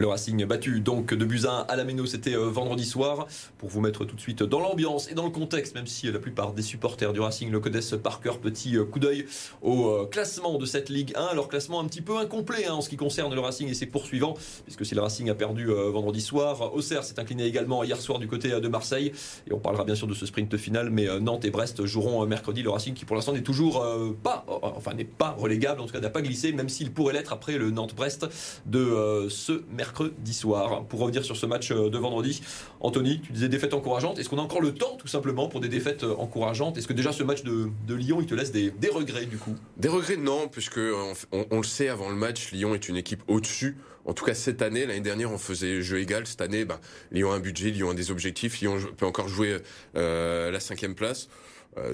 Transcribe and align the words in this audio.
Le 0.00 0.06
Racing 0.06 0.44
battu 0.44 0.78
donc 0.78 1.12
de 1.12 1.24
Buzyn 1.24 1.66
à 1.68 1.74
la 1.74 1.82
Méno, 1.82 2.06
c'était 2.06 2.36
euh, 2.36 2.48
vendredi 2.48 2.84
soir. 2.84 3.26
Pour 3.58 3.68
vous 3.68 3.80
mettre 3.80 4.04
tout 4.04 4.14
de 4.14 4.20
suite 4.20 4.44
dans 4.44 4.60
l'ambiance 4.60 5.10
et 5.10 5.14
dans 5.14 5.24
le 5.24 5.30
contexte, 5.30 5.74
même 5.74 5.88
si 5.88 6.08
la 6.08 6.20
plupart 6.20 6.52
des 6.52 6.62
supporters 6.62 7.12
du 7.12 7.18
Racing 7.18 7.50
le 7.50 7.58
connaissent 7.58 7.96
par 8.00 8.20
cœur, 8.20 8.38
petit 8.38 8.76
euh, 8.76 8.84
coup 8.84 9.00
d'œil 9.00 9.26
au 9.60 9.88
euh, 9.88 10.06
classement 10.06 10.56
de 10.56 10.66
cette 10.66 10.88
Ligue 10.88 11.14
1. 11.16 11.24
Alors 11.24 11.48
classement 11.48 11.80
un 11.80 11.84
petit 11.86 12.00
peu 12.00 12.16
incomplet 12.16 12.66
hein, 12.66 12.74
en 12.74 12.80
ce 12.80 12.88
qui 12.88 12.96
concerne 12.96 13.34
le 13.34 13.40
Racing 13.40 13.68
et 13.68 13.74
ses 13.74 13.86
poursuivants, 13.86 14.34
puisque 14.62 14.86
si 14.86 14.94
le 14.94 15.00
Racing 15.00 15.30
a 15.30 15.34
perdu 15.34 15.66
vendredi 15.66 16.20
soir, 16.20 16.72
Auxerre 16.76 17.02
s'est 17.02 17.18
incliné 17.18 17.44
également 17.46 17.82
hier 17.82 18.00
soir 18.00 18.20
du 18.20 18.28
côté 18.28 18.50
de 18.50 18.68
Marseille. 18.68 19.10
Et 19.48 19.52
on 19.52 19.58
parlera 19.58 19.82
bien 19.82 19.96
sûr 19.96 20.06
de 20.06 20.14
ce 20.14 20.26
sprint 20.26 20.56
final, 20.58 20.90
mais 20.90 21.08
Nantes 21.18 21.44
et 21.44 21.50
Brest 21.50 21.84
joueront 21.86 22.24
mercredi. 22.24 22.62
Le 22.62 22.70
Racing 22.70 22.94
qui 22.94 23.04
pour 23.04 23.16
l'instant 23.16 23.32
n'est 23.32 23.42
toujours 23.42 23.84
pas, 24.22 24.44
enfin 24.62 24.94
n'est 24.94 25.04
pas 25.04 25.30
relégable, 25.36 25.80
en 25.80 25.86
tout 25.86 25.92
cas 25.92 26.00
n'a 26.00 26.10
pas 26.10 26.22
glissé, 26.22 26.52
même 26.52 26.68
s'il 26.68 26.92
pourrait 26.92 27.14
l'être 27.14 27.32
après 27.32 27.58
le 27.58 27.70
Nantes-Brest 27.72 28.28
de 28.66 29.26
ce 29.28 29.64
mercredi 29.72 29.87
soir. 30.32 30.84
Pour 30.84 31.00
revenir 31.00 31.24
sur 31.24 31.36
ce 31.36 31.46
match 31.46 31.70
euh, 31.70 31.90
de 31.90 31.98
vendredi, 31.98 32.42
Anthony, 32.80 33.20
tu 33.20 33.32
disais 33.32 33.48
défaite 33.48 33.74
encourageante. 33.74 34.18
Est-ce 34.18 34.28
qu'on 34.28 34.38
a 34.38 34.42
encore 34.42 34.60
le 34.60 34.72
temps, 34.72 34.96
tout 34.96 35.08
simplement, 35.08 35.48
pour 35.48 35.60
des 35.60 35.68
défaites 35.68 36.04
euh, 36.04 36.14
encourageantes? 36.16 36.78
Est-ce 36.78 36.86
que 36.86 36.92
déjà 36.92 37.12
ce 37.12 37.22
match 37.22 37.42
de, 37.42 37.94
Lyon, 37.94 38.18
il 38.20 38.26
te 38.26 38.34
laisse 38.34 38.52
des, 38.52 38.72
regrets, 38.90 39.26
du 39.26 39.38
coup? 39.38 39.56
Des 39.76 39.88
regrets, 39.88 40.16
non, 40.16 40.48
puisque 40.48 40.80
on, 41.32 41.56
le 41.56 41.64
sait 41.64 41.88
avant 41.88 42.08
le 42.08 42.14
match, 42.14 42.52
Lyon 42.52 42.74
est 42.74 42.88
une 42.88 42.96
équipe 42.96 43.22
au-dessus. 43.28 43.76
En 44.04 44.14
tout 44.14 44.24
cas, 44.24 44.34
cette 44.34 44.62
année, 44.62 44.86
l'année 44.86 45.00
dernière, 45.00 45.30
on 45.30 45.38
faisait 45.38 45.82
jeu 45.82 45.98
égal. 45.98 46.26
Cette 46.26 46.40
année, 46.40 46.64
ben, 46.64 46.78
Lyon 47.10 47.32
a 47.32 47.36
un 47.36 47.40
budget, 47.40 47.70
Lyon 47.70 47.90
a 47.90 47.94
des 47.94 48.10
objectifs, 48.10 48.60
Lyon 48.60 48.78
peut 48.96 49.06
encore 49.06 49.28
jouer 49.28 49.58
euh, 49.96 50.50
la 50.50 50.60
cinquième 50.60 50.94
place. 50.94 51.28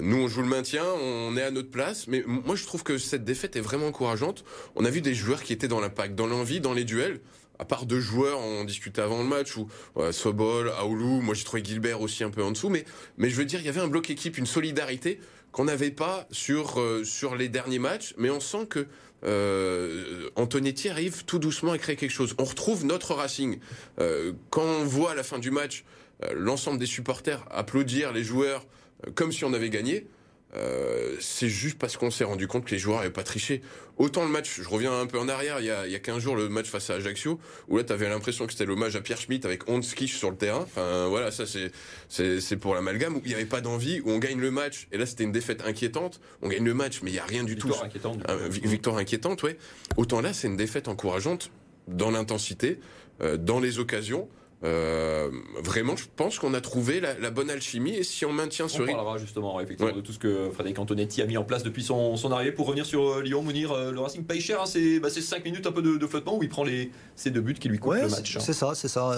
nous, 0.01 0.17
on 0.17 0.27
joue 0.27 0.41
le 0.41 0.47
maintien, 0.47 0.83
on 1.01 1.35
est 1.35 1.43
à 1.43 1.51
notre 1.51 1.71
place. 1.71 2.07
Mais 2.07 2.23
moi, 2.25 2.55
je 2.55 2.65
trouve 2.65 2.83
que 2.83 2.97
cette 2.97 3.23
défaite 3.25 3.55
est 3.55 3.61
vraiment 3.61 3.87
encourageante. 3.87 4.45
On 4.75 4.85
a 4.85 4.89
vu 4.89 5.01
des 5.01 5.13
joueurs 5.13 5.43
qui 5.43 5.51
étaient 5.51 5.67
dans 5.67 5.81
l'impact, 5.81 6.15
dans 6.15 6.27
l'envie, 6.27 6.59
dans 6.59 6.73
les 6.73 6.85
duels 6.85 7.19
à 7.59 7.65
part 7.65 7.85
deux 7.85 7.99
joueurs, 7.99 8.39
on 8.39 8.63
discutait 8.63 9.01
avant 9.01 9.19
le 9.19 9.27
match, 9.27 9.55
ou 9.57 9.67
Sobol, 10.11 10.69
Aoulou, 10.77 11.21
moi 11.21 11.33
j'ai 11.35 11.43
trouvé 11.43 11.63
Gilbert 11.63 12.01
aussi 12.01 12.23
un 12.23 12.29
peu 12.29 12.43
en 12.43 12.51
dessous, 12.51 12.69
mais, 12.69 12.85
mais 13.17 13.29
je 13.29 13.35
veux 13.35 13.45
dire, 13.45 13.59
il 13.59 13.65
y 13.65 13.69
avait 13.69 13.81
un 13.81 13.87
bloc 13.87 14.09
équipe, 14.09 14.37
une 14.37 14.45
solidarité 14.45 15.19
qu'on 15.55 15.63
n'avait 15.63 15.91
pas 15.91 16.27
sur, 16.31 16.81
euh, 16.81 17.05
sur 17.05 17.37
les 17.37 17.47
derniers 17.47 17.79
matchs, 17.79 18.13
mais 18.17 18.29
on 18.29 18.41
sent 18.41 18.65
que 18.69 18.87
euh, 19.23 20.29
Antonetti 20.35 20.89
arrive 20.89 21.23
tout 21.23 21.39
doucement 21.39 21.71
à 21.71 21.77
créer 21.77 21.95
quelque 21.95 22.11
chose. 22.11 22.35
On 22.37 22.43
retrouve 22.43 22.85
notre 22.85 23.13
Racing. 23.13 23.59
Euh, 23.99 24.33
quand 24.49 24.65
on 24.65 24.83
voit 24.83 25.11
à 25.11 25.15
la 25.15 25.23
fin 25.23 25.39
du 25.39 25.51
match 25.51 25.85
euh, 26.23 26.33
l'ensemble 26.35 26.77
des 26.77 26.85
supporters 26.85 27.45
applaudir 27.49 28.11
les 28.11 28.23
joueurs 28.23 28.65
comme 29.13 29.31
si 29.31 29.45
on 29.45 29.53
avait 29.53 29.69
gagné, 29.69 30.07
euh, 30.55 31.15
c'est 31.19 31.49
juste 31.49 31.77
parce 31.77 31.97
qu'on 31.97 32.11
s'est 32.11 32.23
rendu 32.23 32.47
compte 32.47 32.65
que 32.65 32.71
les 32.71 32.79
joueurs 32.79 32.99
n'avaient 32.99 33.09
pas 33.09 33.23
triché. 33.23 33.61
Autant 33.97 34.23
le 34.23 34.29
match, 34.29 34.61
je 34.61 34.67
reviens 34.67 34.99
un 34.99 35.05
peu 35.05 35.17
en 35.19 35.29
arrière, 35.29 35.59
il 35.59 35.65
y 35.65 35.69
a, 35.69 35.85
il 35.85 35.91
y 35.91 35.95
a 35.95 35.99
15 35.99 36.21
jours, 36.21 36.35
le 36.35 36.49
match 36.49 36.67
face 36.67 36.89
à 36.89 36.95
Ajaccio, 36.95 37.39
où 37.67 37.77
là, 37.77 37.83
tu 37.83 37.93
avais 37.93 38.09
l'impression 38.09 38.45
que 38.45 38.51
c'était 38.51 38.65
l'hommage 38.65 38.95
à 38.95 39.01
Pierre 39.01 39.19
Schmitt 39.19 39.45
avec 39.45 39.69
Honskish 39.69 40.17
sur 40.17 40.29
le 40.29 40.37
terrain. 40.37 40.61
Enfin, 40.61 41.07
voilà, 41.07 41.31
ça, 41.31 41.45
c'est, 41.45 41.71
c'est, 42.39 42.57
pour 42.57 42.75
l'amalgame, 42.75 43.15
où 43.15 43.21
il 43.23 43.29
n'y 43.29 43.35
avait 43.35 43.45
pas 43.45 43.61
d'envie, 43.61 44.01
où 44.01 44.11
on 44.11 44.17
gagne 44.17 44.39
le 44.39 44.51
match, 44.51 44.87
et 44.91 44.97
là, 44.97 45.05
c'était 45.05 45.23
une 45.23 45.31
défaite 45.31 45.61
inquiétante. 45.65 46.19
On 46.41 46.49
gagne 46.49 46.65
le 46.65 46.73
match, 46.73 47.01
mais 47.03 47.11
il 47.11 47.13
n'y 47.13 47.19
a 47.19 47.25
rien 47.25 47.43
du 47.43 47.53
victoire 47.53 47.79
tout. 47.79 47.85
Inquiétante, 47.85 48.19
victoire 48.49 48.97
inquiétante, 48.97 49.43
ouais. 49.43 49.57
Autant 49.97 50.21
là, 50.21 50.33
c'est 50.33 50.47
une 50.47 50.57
défaite 50.57 50.87
encourageante 50.87 51.51
dans 51.87 52.11
l'intensité, 52.11 52.79
euh, 53.21 53.37
dans 53.37 53.59
les 53.59 53.79
occasions. 53.79 54.27
Euh, 54.63 55.29
vraiment, 55.63 55.95
je 55.95 56.05
pense 56.15 56.39
qu'on 56.39 56.53
a 56.53 56.61
trouvé 56.61 57.01
la, 57.01 57.29
bonne 57.29 57.49
alchimie 57.49 57.95
et 57.95 58.03
si 58.03 58.25
on 58.25 58.31
maintient 58.31 58.67
ce 58.67 58.77
rythme. 58.77 58.91
On 58.91 58.95
parlera 58.95 59.17
justement 59.17 59.59
effectivement 59.59 59.93
de 59.93 60.01
tout 60.01 60.13
ce 60.13 60.19
que 60.19 60.49
Frédéric 60.51 60.79
Antonetti 60.79 61.21
a 61.21 61.25
mis 61.25 61.37
en 61.37 61.43
place 61.43 61.63
depuis 61.63 61.83
son, 61.83 62.31
arrivée. 62.31 62.51
Pour 62.51 62.67
revenir 62.67 62.85
sur 62.85 63.09
euh, 63.09 63.21
Lyon, 63.21 63.43
Mounir, 63.43 63.71
euh, 63.71 63.91
le 63.91 63.99
Racing 63.99 64.23
paye 64.23 64.39
cher, 64.39 64.61
hein, 64.61 64.65
c'est 64.65 64.99
5 65.01 65.37
bah, 65.37 65.43
minutes 65.43 65.67
un 65.67 65.71
peu 65.71 65.81
de, 65.81 66.07
flottement 66.07 66.37
où 66.37 66.43
il 66.43 66.49
prend 66.49 66.63
les, 66.63 66.91
ces 67.15 67.31
deux 67.31 67.41
buts 67.41 67.53
qui 67.53 67.67
lui 67.67 67.79
coûtent 67.79 67.95
le 67.95 68.09
match. 68.09 68.37
Hein. 68.37 68.39
C'est 68.41 68.53
ça, 68.53 68.73
c'est 68.75 68.87
ça. 68.87 69.11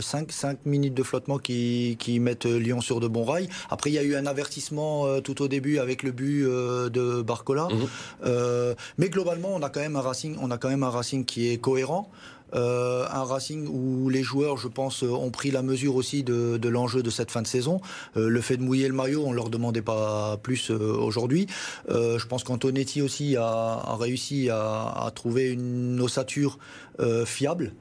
5, 0.00 0.30
5 0.30 0.66
minutes 0.66 0.94
de 0.94 1.02
flottement 1.02 1.38
qui, 1.38 1.96
qui, 1.98 2.20
mettent 2.20 2.46
Lyon 2.46 2.80
sur 2.80 3.00
de 3.00 3.08
bons 3.08 3.24
rails. 3.24 3.48
Après, 3.70 3.90
il 3.90 3.94
y 3.94 3.98
a 3.98 4.02
eu 4.02 4.14
un 4.14 4.26
avertissement 4.26 5.20
tout 5.20 5.42
au 5.42 5.48
début 5.48 5.78
avec 5.78 6.02
le 6.02 6.12
but 6.12 6.44
de 6.44 7.22
Barcola. 7.22 7.68
Mhm. 7.70 8.74
mais 8.98 9.08
globalement, 9.08 9.50
on 9.54 9.62
a 9.62 9.70
quand 9.70 9.80
même 9.80 9.96
un 9.96 10.00
Racing, 10.00 10.36
on 10.40 10.50
a 10.50 10.58
quand 10.58 10.68
même 10.68 10.82
un 10.82 10.90
Racing 10.90 11.24
qui 11.24 11.50
est 11.50 11.58
cohérent. 11.58 12.10
Euh, 12.54 13.06
un 13.10 13.24
Racing 13.24 13.66
où 13.66 14.08
les 14.08 14.22
joueurs, 14.22 14.56
je 14.56 14.68
pense, 14.68 15.02
ont 15.02 15.30
pris 15.30 15.50
la 15.50 15.62
mesure 15.62 15.96
aussi 15.96 16.22
de, 16.22 16.68
l'enjeu 16.68 17.02
de 17.02 17.10
cette 17.10 17.30
fin 17.30 17.42
de 17.42 17.46
saison. 17.46 17.80
Euh, 18.16 18.28
le 18.28 18.40
fait 18.40 18.56
de 18.56 18.62
mouiller 18.62 18.88
le 18.88 18.94
maillot, 18.94 19.24
on 19.26 19.32
leur 19.32 19.50
demandait 19.50 19.82
pas 19.82 20.38
plus 20.42 20.70
euh, 20.70 20.76
aujourd'hui. 20.78 21.46
je 21.88 22.26
pense 22.26 22.44
qu'Antonetti 22.44 23.02
aussi 23.02 23.36
a, 23.36 23.96
réussi 23.98 24.48
à, 24.50 25.10
trouver 25.14 25.50
une 25.50 26.00
ossature 26.00 26.58
fiable. 27.24 27.74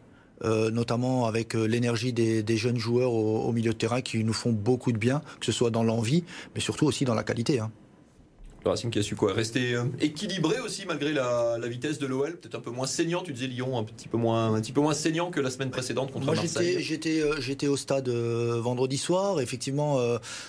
notamment 0.43 1.27
avec 1.27 1.53
l'énergie 1.53 2.13
des, 2.13 2.57
jeunes 2.57 2.77
joueurs 2.77 3.13
au, 3.13 3.51
milieu 3.51 3.71
de 3.71 3.77
terrain 3.77 4.01
qui 4.01 4.23
nous 4.23 4.33
font 4.33 4.51
beaucoup 4.51 4.91
de 4.91 4.97
bien, 4.97 5.21
que 5.39 5.45
ce 5.45 5.51
soit 5.51 5.69
dans 5.69 5.83
l'envie, 5.83 6.23
mais 6.55 6.61
surtout 6.61 6.85
aussi 6.85 7.05
dans 7.05 7.15
la 7.15 7.23
qualité. 7.23 7.59
Hein. 7.59 7.71
Le 8.63 8.69
Racing 8.69 8.91
qui 8.91 8.99
a 8.99 9.03
su 9.03 9.15
quoi 9.15 9.33
Rester 9.33 9.73
euh, 9.73 9.85
équilibré 9.99 10.59
aussi 10.59 10.85
malgré 10.85 11.13
la, 11.13 11.57
vitesse 11.67 11.97
de 11.97 12.05
l'OL, 12.05 12.37
peut-être 12.37 12.55
un 12.55 12.59
peu 12.59 12.69
moins 12.69 12.85
saignant. 12.85 13.21
Tu 13.21 13.33
disais 13.33 13.47
Lyon 13.47 13.77
un 13.77 13.83
petit 13.83 14.07
peu 14.07 14.17
moins, 14.17 14.53
un 14.53 14.61
petit 14.61 14.71
peu 14.71 14.81
moins 14.81 14.93
saignant 14.93 15.31
que 15.31 15.39
la 15.39 15.49
semaine 15.49 15.71
précédente 15.71 16.11
contre 16.11 16.25
Moi, 16.27 16.35
Marseille. 16.35 16.77
J'étais, 16.79 17.21
euh, 17.21 17.39
j'étais 17.39 17.67
au 17.67 17.77
stade 17.77 18.09
euh, 18.09 18.59
vendredi 18.61 18.97
soir. 18.97 19.41
Effectivement, 19.41 19.99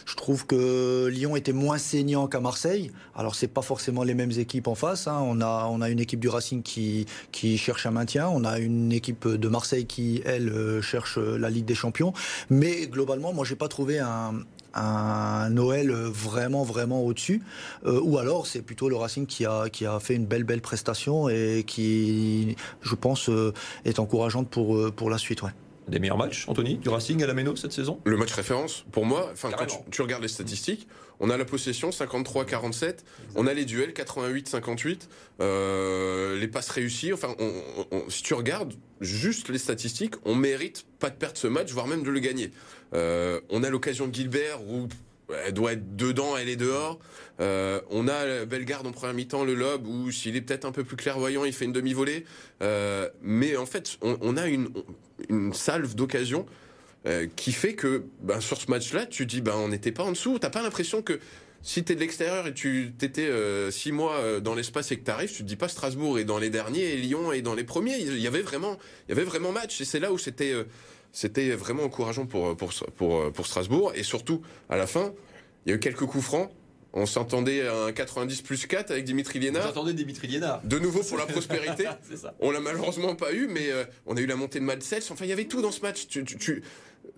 je 0.04 0.16
trouve 0.16 0.46
que 0.46 1.06
Lyon 1.06 1.36
était 1.36 1.52
moins 1.52 1.78
saignant 1.78 2.26
qu'à 2.26 2.40
Marseille. 2.40 2.90
Alors 3.14 3.34
c'est 3.34 3.48
pas 3.48 3.62
forcément 3.62 4.02
les 4.02 4.14
mêmes 4.14 4.32
équipes 4.32 4.68
en 4.68 4.74
face. 4.74 5.06
Hein. 5.06 5.20
On 5.24 5.40
a, 5.40 5.68
on 5.70 5.80
a 5.80 5.88
une 5.88 6.00
équipe 6.00 6.20
du 6.20 6.28
Racing 6.28 6.62
qui 6.62 7.06
qui 7.30 7.56
cherche 7.56 7.86
un 7.86 7.90
maintien. 7.92 8.28
On 8.28 8.44
a 8.44 8.58
une 8.58 8.92
équipe 8.92 9.26
de 9.26 9.48
Marseille 9.48 9.86
qui 9.86 10.22
elle 10.24 10.80
cherche 10.82 11.18
la 11.18 11.50
Ligue 11.50 11.64
des 11.64 11.74
Champions. 11.74 12.12
Mais 12.50 12.86
globalement, 12.86 13.32
moi 13.32 13.44
j'ai 13.44 13.56
pas 13.56 13.68
trouvé 13.68 13.98
un, 13.98 14.34
un 14.74 15.50
Noël 15.50 15.90
vraiment 15.90 16.64
vraiment 16.64 17.02
au-dessus 17.02 17.42
euh, 17.84 18.00
ou 18.02 18.18
alors 18.18 18.46
c'est 18.46 18.62
plutôt 18.62 18.88
le 18.88 18.96
Racing 18.96 19.26
qui 19.26 19.44
a 19.44 19.68
qui 19.68 19.86
a 19.86 19.98
fait 20.00 20.14
une 20.14 20.26
belle 20.26 20.44
belle 20.44 20.60
prestation 20.60 21.28
et 21.28 21.64
qui 21.66 22.56
je 22.80 22.94
pense 22.94 23.28
euh, 23.28 23.52
est 23.84 23.98
encourageante 23.98 24.48
pour 24.48 24.76
euh, 24.76 24.90
pour 24.90 25.10
la 25.10 25.18
suite 25.18 25.42
ouais. 25.42 25.50
Des 25.88 25.98
meilleurs 25.98 26.16
matchs, 26.16 26.44
Anthony, 26.46 26.76
du 26.76 26.88
Racing 26.88 27.24
à 27.24 27.26
la 27.26 27.34
Méno 27.34 27.56
cette 27.56 27.72
saison? 27.72 28.00
Le 28.04 28.16
match 28.16 28.32
référence, 28.32 28.84
pour 28.92 29.04
moi, 29.04 29.30
enfin 29.32 29.50
quand 29.50 29.66
tu, 29.90 30.00
regardes 30.00 30.22
les 30.22 30.28
statistiques, 30.28 30.86
on 31.18 31.28
a 31.28 31.36
la 31.36 31.44
possession 31.44 31.90
53-47, 31.90 32.98
on 33.34 33.48
a 33.48 33.52
les 33.52 33.64
duels 33.64 33.90
88-58, 33.90 36.38
les 36.38 36.46
passes 36.46 36.70
réussies. 36.70 37.12
Enfin, 37.12 37.34
si 38.08 38.22
tu 38.22 38.34
regardes 38.34 38.74
juste 39.02 39.48
les 39.48 39.58
statistiques, 39.58 40.14
on 40.24 40.34
mérite 40.34 40.86
pas 40.98 41.10
de 41.10 41.16
perdre 41.16 41.36
ce 41.36 41.46
match, 41.46 41.70
voire 41.72 41.86
même 41.86 42.02
de 42.02 42.10
le 42.10 42.20
gagner. 42.20 42.50
Euh, 42.94 43.40
on 43.50 43.62
a 43.62 43.70
l'occasion 43.70 44.08
de 44.08 44.14
Gilbert 44.14 44.62
où 44.62 44.88
elle 45.44 45.52
doit 45.52 45.72
être 45.72 45.96
dedans, 45.96 46.36
elle 46.36 46.48
est 46.48 46.56
dehors. 46.56 46.98
Euh, 47.40 47.80
on 47.90 48.06
a 48.08 48.44
Bellegarde 48.44 48.86
en 48.86 48.92
première 48.92 49.14
mi-temps, 49.14 49.44
le 49.44 49.54
lob, 49.54 49.86
où 49.86 50.10
s'il 50.10 50.36
est 50.36 50.42
peut-être 50.42 50.64
un 50.64 50.72
peu 50.72 50.84
plus 50.84 50.96
clairvoyant, 50.96 51.44
il 51.44 51.52
fait 51.52 51.64
une 51.64 51.72
demi-volée. 51.72 52.24
Euh, 52.62 53.08
mais 53.22 53.56
en 53.56 53.66
fait, 53.66 53.98
on, 54.02 54.36
a 54.36 54.46
une, 54.46 54.70
salve 55.52 55.94
d'occasion 55.94 56.46
qui 57.34 57.50
fait 57.50 57.74
que 57.74 58.04
ben, 58.20 58.40
sur 58.40 58.60
ce 58.60 58.70
match-là, 58.70 59.06
tu 59.06 59.26
dis 59.26 59.40
ben, 59.40 59.54
on 59.56 59.68
n'était 59.68 59.90
pas 59.90 60.04
en 60.04 60.12
dessous. 60.12 60.38
T'as 60.38 60.50
pas 60.50 60.62
l'impression 60.62 61.02
que 61.02 61.18
si 61.62 61.84
tu 61.84 61.92
es 61.92 61.94
de 61.94 62.00
l'extérieur 62.00 62.46
et 62.46 62.54
tu 62.54 62.92
t'étais 62.98 63.30
six 63.70 63.92
mois 63.92 64.40
dans 64.40 64.54
l'espace 64.54 64.90
et 64.92 64.98
que 64.98 65.04
tu 65.04 65.10
arrives, 65.10 65.30
tu 65.30 65.42
te 65.42 65.48
dis 65.48 65.56
pas 65.56 65.68
Strasbourg 65.68 66.18
est 66.18 66.24
dans 66.24 66.38
les 66.38 66.50
derniers 66.50 66.94
et 66.94 66.96
Lyon 66.96 67.32
est 67.32 67.42
dans 67.42 67.54
les 67.54 67.64
premiers. 67.64 67.98
Il 67.98 68.18
y 68.18 68.26
avait 68.26 68.42
vraiment, 68.42 68.78
il 69.06 69.10
y 69.10 69.12
avait 69.12 69.24
vraiment 69.24 69.52
match. 69.52 69.80
Et 69.80 69.84
c'est 69.84 70.00
là 70.00 70.12
où 70.12 70.18
c'était 70.18 70.54
c'était 71.12 71.50
vraiment 71.50 71.84
encourageant 71.84 72.26
pour, 72.26 72.56
pour, 72.56 72.72
pour, 72.96 73.32
pour 73.32 73.46
Strasbourg. 73.46 73.92
Et 73.94 74.02
surtout, 74.02 74.42
à 74.68 74.76
la 74.76 74.86
fin, 74.86 75.12
il 75.66 75.70
y 75.70 75.72
a 75.72 75.76
eu 75.76 75.78
quelques 75.78 76.06
coups 76.06 76.24
francs. 76.24 76.50
On 76.94 77.06
s'entendait 77.06 77.66
à 77.66 77.84
un 77.84 77.92
90 77.92 78.42
plus 78.42 78.66
4 78.66 78.90
avec 78.90 79.04
Dimitri 79.04 79.38
Liénard. 79.38 79.66
J'attendais 79.66 79.94
Dimitri 79.94 80.28
Liénard. 80.28 80.60
De 80.62 80.78
nouveau 80.78 81.02
pour 81.02 81.16
la 81.16 81.24
prospérité. 81.24 81.84
ça. 82.16 82.34
On 82.40 82.50
l'a 82.50 82.60
malheureusement 82.60 83.14
pas 83.14 83.32
eu, 83.32 83.46
mais 83.46 83.70
euh, 83.70 83.84
on 84.06 84.16
a 84.16 84.20
eu 84.20 84.26
la 84.26 84.36
montée 84.36 84.58
de 84.58 84.64
Madsels. 84.64 85.02
Enfin, 85.10 85.24
il 85.24 85.28
y 85.28 85.32
avait 85.32 85.46
tout 85.46 85.62
dans 85.62 85.70
ce 85.70 85.80
match. 85.80 86.06
Tu, 86.08 86.24
tu, 86.24 86.62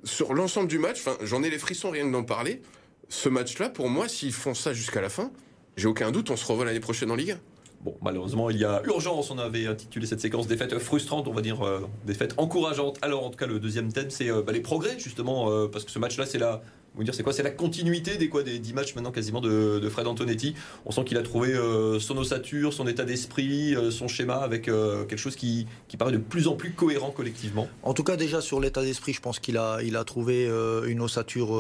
sur 0.05 0.35
l'ensemble 0.35 0.69
du 0.69 0.79
match, 0.79 1.02
j'en 1.23 1.43
ai 1.43 1.50
les 1.50 1.58
frissons 1.58 1.90
rien 1.90 2.06
que 2.06 2.12
d'en 2.12 2.23
parler. 2.23 2.62
Ce 3.09 3.29
match-là, 3.29 3.69
pour 3.69 3.89
moi, 3.89 4.09
s'ils 4.09 4.33
font 4.33 4.55
ça 4.55 4.73
jusqu'à 4.73 5.01
la 5.01 5.09
fin, 5.09 5.31
j'ai 5.77 5.87
aucun 5.87 6.11
doute, 6.11 6.31
on 6.31 6.37
se 6.37 6.47
revoit 6.47 6.65
l'année 6.65 6.81
prochaine 6.81 7.11
en 7.11 7.17
Ligue 7.17 7.33
1. 7.33 7.39
Bon, 7.85 7.95
malheureusement, 8.01 8.49
il 8.49 8.56
y 8.56 8.65
a 8.65 8.81
urgence. 8.87 9.31
On 9.31 9.39
avait 9.39 9.67
intitulé 9.67 10.06
cette 10.06 10.21
séquence 10.21 10.47
des 10.47 10.56
fêtes 10.56 10.79
frustrantes, 10.79 11.29
on 11.29 11.35
va 11.35 11.43
dire 11.43 11.67
euh, 11.67 11.87
des 12.06 12.17
encourageantes. 12.39 12.99
Alors, 13.03 13.25
en 13.25 13.31
tout 13.31 13.37
cas, 13.37 13.47
le 13.47 13.61
deuxième 13.61 13.93
thème, 13.93 14.09
c'est 14.09 14.31
euh, 14.31 14.41
bah, 14.41 14.53
les 14.53 14.61
progrès, 14.61 14.99
justement, 14.99 15.51
euh, 15.51 15.69
parce 15.69 15.85
que 15.85 15.91
ce 15.91 15.99
match-là, 15.99 16.25
c'est 16.25 16.39
la 16.39 16.62
vous 16.96 17.05
dire, 17.05 17.14
c'est 17.14 17.25
quoi 17.25 17.32
C'est 17.32 17.43
la 17.43 17.50
continuité 17.50 18.17
des 18.17 18.29
quoi 18.29 18.43
des 18.43 18.58
10 18.58 18.73
matchs 18.73 18.94
maintenant 18.94 19.11
quasiment 19.11 19.41
de, 19.41 19.88
Fred 19.91 20.06
Antonetti? 20.06 20.55
On 20.87 20.93
sent 20.93 21.05
qu'il 21.05 21.19
a 21.19 21.23
trouvé 21.23 21.52
euh, 21.52 21.99
son 21.99 22.17
ossature, 22.17 22.73
son 22.73 22.87
état 22.87 23.05
d'esprit, 23.05 23.75
euh, 23.75 23.91
son 23.91 24.06
schéma 24.06 24.37
avec 24.37 24.69
euh, 24.69 25.05
quelque 25.05 25.19
chose 25.19 25.35
qui, 25.35 25.67
qui, 25.88 25.96
paraît 25.96 26.12
de 26.12 26.19
plus 26.19 26.46
en 26.46 26.55
plus 26.55 26.70
cohérent 26.70 27.11
collectivement. 27.11 27.69
En 27.82 27.94
tout 27.94 28.05
cas, 28.05 28.17
déjà 28.17 28.41
sur 28.41 28.61
l'état 28.61 28.82
d'esprit, 28.82 29.12
je 29.12 29.20
pense 29.20 29.41
qu'il 29.41 29.56
a, 29.56 29.79
il 29.82 29.96
a 29.96 30.05
trouvé 30.05 30.49
une 30.87 31.00
ossature 31.00 31.58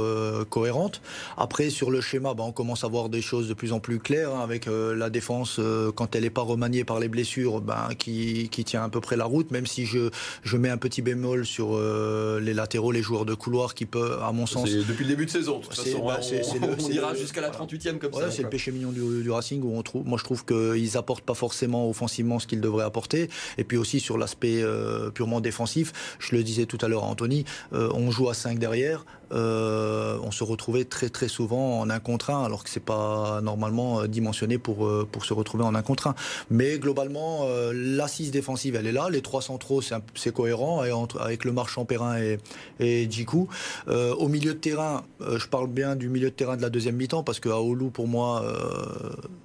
cohérente. 0.50 1.00
Après, 1.36 1.70
sur 1.70 1.90
le 1.90 2.00
schéma, 2.00 2.34
bah, 2.34 2.44
on 2.46 2.52
commence 2.52 2.84
à 2.84 2.88
voir 2.88 3.08
des 3.08 3.22
choses 3.22 3.48
de 3.48 3.54
plus 3.54 3.72
en 3.72 3.80
plus 3.80 3.98
claires 3.98 4.34
hein, 4.34 4.40
avec 4.42 4.66
la 4.66 5.10
défense 5.10 5.60
quand 5.94 6.14
elle 6.14 6.22
n'est 6.22 6.30
pas 6.30 6.42
remaniée 6.42 6.84
par 6.84 7.00
les 7.00 7.08
blessures, 7.08 7.60
bah, 7.60 7.88
qui, 7.98 8.48
qui, 8.50 8.64
tient 8.64 8.84
à 8.84 8.88
peu 8.88 9.00
près 9.00 9.16
la 9.16 9.24
route. 9.24 9.50
Même 9.50 9.66
si 9.66 9.86
je, 9.86 10.10
je 10.42 10.56
mets 10.56 10.70
un 10.70 10.76
petit 10.76 11.02
bémol 11.02 11.44
sur 11.44 11.78
les 11.78 12.54
latéraux, 12.54 12.92
les 12.92 13.02
joueurs 13.02 13.24
de 13.24 13.34
couloir 13.34 13.74
qui 13.74 13.86
peuvent, 13.86 14.22
à 14.22 14.32
mon 14.32 14.46
sens, 14.46 14.70
depuis 14.70 15.04
le 15.04 15.10
début 15.10 15.23
de 15.24 15.30
saison. 15.30 15.58
De 15.58 15.64
toute 15.64 15.74
façon, 15.74 16.06
bah, 16.06 16.20
on, 16.22 16.88
ira 16.90 17.14
jusqu'à 17.14 17.40
la 17.40 17.50
38e 17.50 17.98
comme 17.98 18.12
ça. 18.12 18.30
C'est 18.30 18.42
le 18.42 18.48
péché 18.48 18.72
mignon 18.72 18.90
du, 18.90 19.30
Racing 19.30 19.62
où 19.62 19.76
on 19.76 19.82
trouve, 19.82 20.06
moi 20.06 20.18
je 20.18 20.24
trouve 20.24 20.44
qu'ils 20.44 20.96
apportent 20.96 21.24
pas 21.24 21.34
forcément 21.34 21.88
offensivement 21.88 22.38
ce 22.38 22.46
qu'ils 22.46 22.60
devraient 22.60 22.84
apporter. 22.84 23.28
Et 23.58 23.64
puis 23.64 23.76
aussi 23.76 24.00
sur 24.00 24.18
l'aspect 24.18 24.62
euh, 24.62 25.10
purement 25.10 25.40
défensif, 25.40 25.92
je 26.18 26.36
le 26.36 26.42
disais 26.42 26.66
tout 26.66 26.78
à 26.80 26.88
l'heure 26.88 27.04
à 27.04 27.08
Anthony, 27.08 27.44
euh, 27.72 27.90
on 27.94 28.10
joue 28.10 28.28
à 28.28 28.34
5 28.34 28.58
derrière. 28.58 29.04
Euh, 29.34 30.18
on 30.22 30.30
se 30.30 30.44
retrouvait 30.44 30.84
très 30.84 31.08
très 31.08 31.28
souvent 31.28 31.80
en 31.80 31.90
un 31.90 32.00
contre 32.00 32.30
un, 32.30 32.44
alors 32.44 32.64
que 32.64 32.70
c'est 32.70 32.80
pas 32.80 33.40
normalement 33.42 34.06
dimensionné 34.06 34.58
pour 34.58 34.88
pour 35.10 35.24
se 35.24 35.34
retrouver 35.34 35.64
en 35.64 35.74
un 35.74 35.82
contre 35.82 36.06
un. 36.08 36.14
Mais 36.50 36.78
globalement, 36.78 37.46
l'assise 37.72 38.30
défensive, 38.30 38.76
elle 38.76 38.86
est 38.86 38.92
là. 38.92 39.08
Les 39.10 39.22
trois 39.22 39.42
centraux, 39.42 39.80
c'est 39.82 40.32
cohérent 40.32 40.84
et 40.84 40.92
entre, 40.92 41.20
avec 41.20 41.44
le 41.44 41.52
marchand 41.52 41.84
Perrin 41.84 42.18
et, 42.18 42.38
et 42.80 43.10
Djikou. 43.10 43.48
au 43.88 44.28
milieu 44.28 44.54
de 44.54 44.58
terrain, 44.58 45.04
je 45.20 45.46
parle 45.46 45.68
bien 45.68 45.96
du 45.96 46.08
milieu 46.08 46.30
de 46.30 46.34
terrain 46.34 46.56
de 46.56 46.62
la 46.62 46.70
deuxième 46.70 46.96
mi-temps 46.96 47.22
parce 47.22 47.40
que 47.40 47.48
Aoulou, 47.48 47.90
pour 47.90 48.08
moi, 48.08 48.44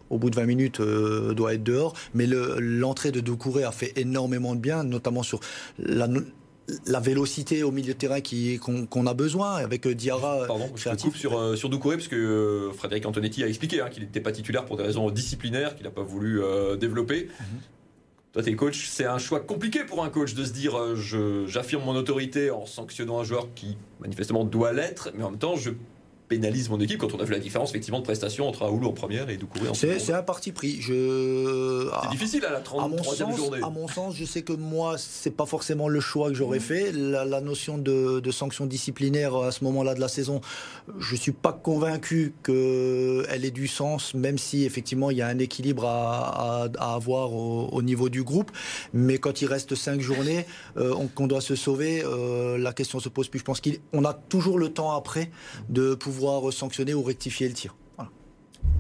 au 0.10 0.18
bout 0.18 0.30
de 0.30 0.36
20 0.36 0.46
minutes, 0.46 0.82
doit 0.82 1.54
être 1.54 1.64
dehors. 1.64 1.94
Mais 2.14 2.28
l'entrée 2.28 3.12
de 3.12 3.20
Doucouré 3.20 3.64
a 3.64 3.72
fait 3.72 3.94
énormément 3.98 4.56
de 4.56 4.60
bien, 4.60 4.84
notamment 4.84 5.24
sur 5.24 5.40
la, 5.78 6.08
la 6.86 7.00
vélocité 7.00 7.64
au 7.64 7.72
milieu 7.72 7.94
de 7.94 7.98
terrain 7.98 8.20
qu'on 8.90 9.08
a 9.08 9.14
besoin 9.14 9.56
avec 9.56 9.86
euh, 9.86 9.96
Diarra. 9.96 10.46
Pardon, 10.48 10.70
je 10.76 10.90
coupe 10.90 11.16
sur, 11.16 11.38
euh, 11.38 11.56
sur 11.56 11.70
Doucouré 11.70 11.98
parce 11.98 12.08
que 12.08 12.16
euh, 12.16 12.72
Frédéric 12.74 13.06
Antonetti 13.06 13.44
a 13.44 13.48
expliqué 13.48 13.82
hein, 13.82 13.90
qu'il 13.90 14.04
n'était 14.04 14.22
pas 14.22 14.32
titulaire 14.32 14.66
pour 14.66 14.78
des 14.78 14.84
raisons 14.84 15.10
disciplinaires 15.10 15.76
qu'il 15.76 15.86
n'a 15.86 15.92
pas 15.92 16.04
voulu 16.04 16.42
développer. 16.80 17.30
Mhm. 17.40 17.60
Toi, 18.32 18.44
t'es 18.44 18.56
coach, 18.56 18.88
c'est 18.88 19.06
un 19.06 19.18
choix 19.18 19.40
compliqué 19.40 19.84
pour 19.84 20.04
un 20.04 20.10
coach 20.10 20.36
de 20.36 20.46
se 20.46 20.52
dire 20.52 20.78
j'affirme 21.48 21.84
mon 21.84 21.96
autorité 21.96 22.52
en 22.52 22.66
sanctionnant 22.66 23.20
un 23.20 23.24
joueur 23.24 23.48
qui 23.56 23.76
manifestement 24.00 24.44
doit 24.44 24.72
l'être, 24.72 25.10
mais 25.16 25.24
en 25.24 25.32
même 25.32 25.40
temps 25.40 25.56
je 25.56 25.72
pénalise 26.30 26.70
mon 26.70 26.80
équipe 26.80 27.00
quand 27.00 27.14
on 27.14 27.20
a 27.20 27.24
vu 27.24 27.34
la 27.34 27.40
différence 27.40 27.72
effectivement 27.72 28.00
de 28.00 28.06
prestation 28.06 28.48
entre 28.48 28.64
Aoulou 28.64 28.88
en 28.88 28.94
première 28.94 29.30
et 29.30 29.38
Doucouré 29.38 29.68
en 29.68 29.74
seconde. 29.74 30.00
C'est 30.00 30.14
un 30.14 30.22
parti 30.22 30.52
pris. 30.52 30.80
Je... 30.80 31.90
C'est 32.04 32.10
difficile 32.12 32.46
à 32.46 32.52
la 32.52 32.62
33e 32.62 33.36
journée. 33.36 33.60
À 33.64 33.70
mon 33.70 33.88
sens, 33.88 34.16
je 34.16 34.24
sais 34.24 34.44
que 34.44 34.54
moi, 34.54 34.96
c'est 34.98 35.36
pas 35.36 35.48
forcément 35.48 35.88
le 35.88 36.00
choix 36.00 36.30
que 36.30 36.36
j'aurais 36.36 36.60
mmh. 36.60 36.62
fait. 36.62 36.92
La, 36.92 37.42
notion 37.42 37.78
de, 37.78 38.20
de, 38.20 38.32
sanction 38.32 38.66
disciplinaire 38.66 39.36
à 39.36 39.52
ce 39.52 39.64
moment-là 39.64 39.96
de 39.96 40.00
la 40.00 40.08
saison, 40.08 40.42
je 41.00 41.16
suis 41.16 41.32
pas 41.32 41.54
convaincu 41.54 42.34
qu'elle 42.44 43.46
ait 43.46 43.52
du 43.52 43.68
sens, 43.68 44.14
même 44.14 44.38
si 44.38 44.66
effectivement 44.66 45.10
il 45.10 45.18
y 45.18 45.22
a 45.22 45.28
un 45.28 45.40
équilibre 45.40 45.86
à, 45.86 46.70
à, 46.78 46.94
avoir 46.94 47.34
au, 47.34 47.82
niveau 47.82 48.10
du 48.10 48.24
groupe. 48.24 48.52
Mais 48.94 49.18
quand 49.18 49.42
il 49.42 49.48
reste 49.48 49.74
cinq 49.74 50.00
journées, 50.00 50.46
euh, 50.78 50.94
qu'on 51.16 51.28
doit 51.28 51.42
se 51.42 51.56
sauver, 51.56 52.04
euh, 52.06 52.58
la 52.58 52.74
question 52.74 53.00
se 53.00 53.10
pose 53.10 53.30
plus. 53.30 53.40
Je 53.40 53.46
pense 53.46 53.62
qu'on 53.62 54.06
a 54.06 54.14
toujours 54.14 54.60
le 54.60 54.70
temps 54.70 54.92
après 54.92 55.32
de 55.70 55.96
pouvoir 55.96 56.19
sanctionner 56.52 56.94
ou 56.94 57.04
rectifier 57.04 57.48
le 57.48 57.54
tir. 57.54 57.76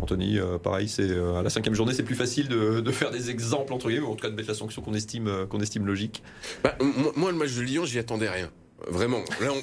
Anthony, 0.01 0.39
euh, 0.39 0.57
pareil, 0.57 0.87
c'est 0.87 1.09
euh, 1.09 1.35
à 1.35 1.43
la 1.43 1.49
cinquième 1.49 1.75
journée, 1.75 1.93
c'est 1.93 2.03
plus 2.03 2.15
facile 2.15 2.47
de, 2.47 2.91
faire 2.91 3.11
des 3.11 3.29
exemples 3.29 3.73
entre 3.73 3.89
guillemets, 3.89 4.05
ou 4.05 4.11
en 4.11 4.15
tout 4.15 4.21
cas 4.21 4.29
de 4.29 4.35
mettre 4.35 4.49
la 4.49 4.55
sanction 4.55 4.81
qu'on 4.81 4.93
estime, 4.93 5.27
euh, 5.27 5.45
qu'on 5.45 5.59
estime 5.59 5.85
logique. 5.85 6.23
Bah, 6.63 6.77
moi, 7.15 7.31
le 7.31 7.37
match 7.37 7.53
de 7.53 7.61
Lyon, 7.61 7.85
j'y 7.85 7.99
attendais 7.99 8.29
rien. 8.29 8.51
Vraiment. 8.87 9.21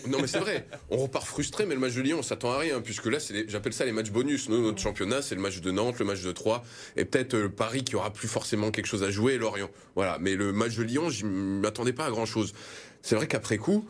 non, 0.09 0.19
mais 0.21 0.27
c'est 0.27 0.41
vrai. 0.41 0.69
On 0.91 0.99
repart 0.99 1.27
frustré, 1.27 1.65
mais 1.65 1.75
le 1.75 1.81
match 1.81 1.95
de 1.95 2.03
Lyon, 2.03 2.19
on 2.21 2.23
s'attend 2.23 2.53
à 2.53 2.59
rien, 2.59 2.83
puisque 2.83 3.07
là, 3.07 3.19
j'appelle 3.49 3.73
ça 3.73 3.87
les 3.87 3.93
matchs 3.93 4.11
bonus. 4.11 4.51
notre 4.51 4.79
championnat, 4.79 5.23
c'est 5.23 5.35
le 5.35 5.41
match 5.41 5.63
de 5.63 5.71
Nantes, 5.71 5.99
le 5.99 6.05
match 6.05 6.23
de 6.23 6.33
Troyes, 6.33 6.63
et 6.97 7.07
peut-être 7.07 7.47
Paris 7.47 7.83
qui 7.83 7.97
aura 7.97 8.13
plus 8.13 8.29
forcément 8.29 8.71
quelque 8.71 8.87
chose 8.87 9.03
à 9.03 9.11
jouer, 9.11 9.35
et 9.35 9.39
Lorient. 9.39 9.71
Voilà. 9.95 10.19
Mais 10.21 10.35
le 10.35 10.53
match 10.53 10.77
de 10.77 10.83
Lyon, 10.83 11.09
je 11.09 11.25
m'attendais 11.25 11.95
pas 11.95 12.05
à 12.05 12.11
grand 12.11 12.27
chose. 12.27 12.53
C'est 13.01 13.17
vrai 13.17 13.27
qu'après 13.27 13.57
coup, 13.57 13.89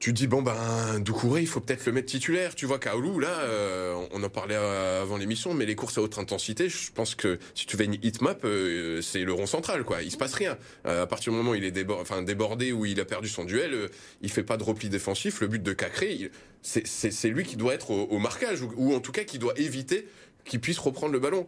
tu 0.00 0.14
dis 0.14 0.26
bon 0.26 0.40
ben 0.40 0.98
Doucouré 1.00 1.42
il 1.42 1.46
faut 1.46 1.60
peut-être 1.60 1.84
le 1.84 1.92
mettre 1.92 2.08
titulaire. 2.08 2.54
Tu 2.54 2.64
vois 2.64 2.78
Kaoulou 2.78 3.18
là 3.20 3.40
euh, 3.40 3.94
on 4.12 4.22
en 4.22 4.28
parlait 4.30 4.54
avant 4.54 5.18
l'émission 5.18 5.52
mais 5.52 5.66
les 5.66 5.74
courses 5.74 5.98
à 5.98 6.00
haute 6.00 6.16
intensité 6.16 6.70
je 6.70 6.90
pense 6.90 7.14
que 7.14 7.38
si 7.54 7.66
tu 7.66 7.76
fais 7.76 7.84
une 7.84 7.98
hitmap 8.02 8.40
euh, 8.44 9.02
c'est 9.02 9.22
le 9.22 9.34
rond 9.34 9.44
central 9.44 9.84
quoi. 9.84 10.02
Il 10.02 10.10
se 10.10 10.16
passe 10.16 10.32
rien. 10.32 10.56
Euh, 10.86 11.02
à 11.02 11.06
partir 11.06 11.32
du 11.32 11.36
moment 11.36 11.50
où 11.50 11.54
il 11.54 11.64
est 11.64 11.70
débordé, 11.70 12.00
enfin 12.00 12.22
débordé 12.22 12.72
ou 12.72 12.86
il 12.86 12.98
a 12.98 13.04
perdu 13.04 13.28
son 13.28 13.44
duel 13.44 13.90
il 14.22 14.30
fait 14.30 14.42
pas 14.42 14.56
de 14.56 14.64
repli 14.64 14.88
défensif. 14.88 15.42
Le 15.42 15.48
but 15.48 15.62
de 15.62 15.72
Cacré 15.74 16.30
c'est 16.62 17.28
lui 17.28 17.44
qui 17.44 17.56
doit 17.56 17.74
être 17.74 17.90
au, 17.90 18.18
marquage 18.18 18.62
ou, 18.62 18.94
en 18.94 19.00
tout 19.00 19.12
cas 19.12 19.24
qui 19.24 19.38
doit 19.38 19.54
éviter 19.56 20.06
qu'il 20.44 20.60
puisse 20.60 20.78
reprendre 20.78 21.12
le 21.12 21.18
ballon. 21.18 21.46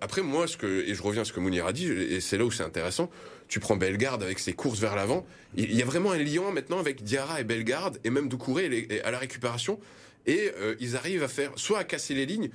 après, 0.00 0.22
moi, 0.22 0.46
ce 0.46 0.56
que 0.56 0.84
et 0.86 0.94
je 0.94 1.02
reviens 1.02 1.22
à 1.22 1.24
ce 1.24 1.32
que 1.32 1.40
Mounir 1.40 1.66
a 1.66 1.72
dit, 1.72 1.86
et 1.86 2.20
c'est 2.20 2.38
là 2.38 2.44
où 2.44 2.50
c'est 2.50 2.62
intéressant 2.62 3.10
tu 3.48 3.60
prends 3.60 3.76
Bellegarde 3.76 4.22
avec 4.22 4.38
ses 4.38 4.52
courses 4.52 4.80
vers 4.80 4.96
l'avant. 4.96 5.24
Il 5.56 5.74
y 5.74 5.82
a 5.82 5.84
vraiment 5.84 6.12
un 6.12 6.18
lien 6.18 6.50
maintenant 6.50 6.78
avec 6.78 7.02
Diarra 7.02 7.40
et 7.40 7.44
Bellegarde, 7.44 7.98
et 8.04 8.10
même 8.10 8.28
Doucouré 8.28 8.88
à 9.04 9.10
la 9.10 9.18
récupération. 9.18 9.78
Et 10.26 10.50
euh, 10.58 10.74
ils 10.80 10.96
arrivent 10.96 11.22
à 11.22 11.28
faire 11.28 11.52
soit 11.56 11.78
à 11.78 11.84
casser 11.84 12.14
les 12.14 12.26
lignes, 12.26 12.50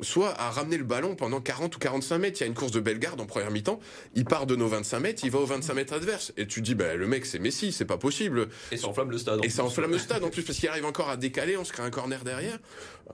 soit 0.00 0.38
à 0.40 0.50
ramener 0.50 0.76
le 0.76 0.84
ballon 0.84 1.14
pendant 1.14 1.40
40 1.40 1.74
ou 1.76 1.78
45 1.78 2.18
mètres. 2.18 2.40
Il 2.40 2.44
y 2.44 2.44
a 2.44 2.46
une 2.46 2.54
course 2.54 2.72
de 2.72 2.80
Bellegarde 2.80 3.20
en 3.20 3.26
première 3.26 3.50
mi-temps. 3.50 3.80
Il 4.14 4.24
part 4.24 4.46
de 4.46 4.56
nos 4.56 4.68
25 4.68 5.00
mètres, 5.00 5.22
il 5.24 5.30
va 5.30 5.38
aux 5.38 5.46
25 5.46 5.74
mètres 5.74 5.94
adverses. 5.94 6.32
Et 6.36 6.46
tu 6.46 6.60
dis, 6.60 6.74
bah, 6.74 6.94
le 6.94 7.06
mec, 7.06 7.26
c'est 7.26 7.38
Messi, 7.38 7.72
c'est 7.72 7.84
pas 7.84 7.98
possible. 7.98 8.48
Et 8.72 8.76
ça 8.76 8.88
enflamme 8.88 9.10
le 9.10 9.18
stade. 9.18 9.40
Et 9.44 9.48
ça 9.48 9.64
enflamme 9.64 9.92
le 9.92 9.98
stade 9.98 10.24
en 10.24 10.30
plus, 10.30 10.42
parce 10.42 10.58
qu'il 10.58 10.68
arrive 10.68 10.84
encore 10.84 11.08
à 11.08 11.16
décaler, 11.16 11.56
on 11.56 11.64
se 11.64 11.72
crée 11.72 11.82
un 11.82 11.90
corner 11.90 12.24
derrière. 12.24 12.58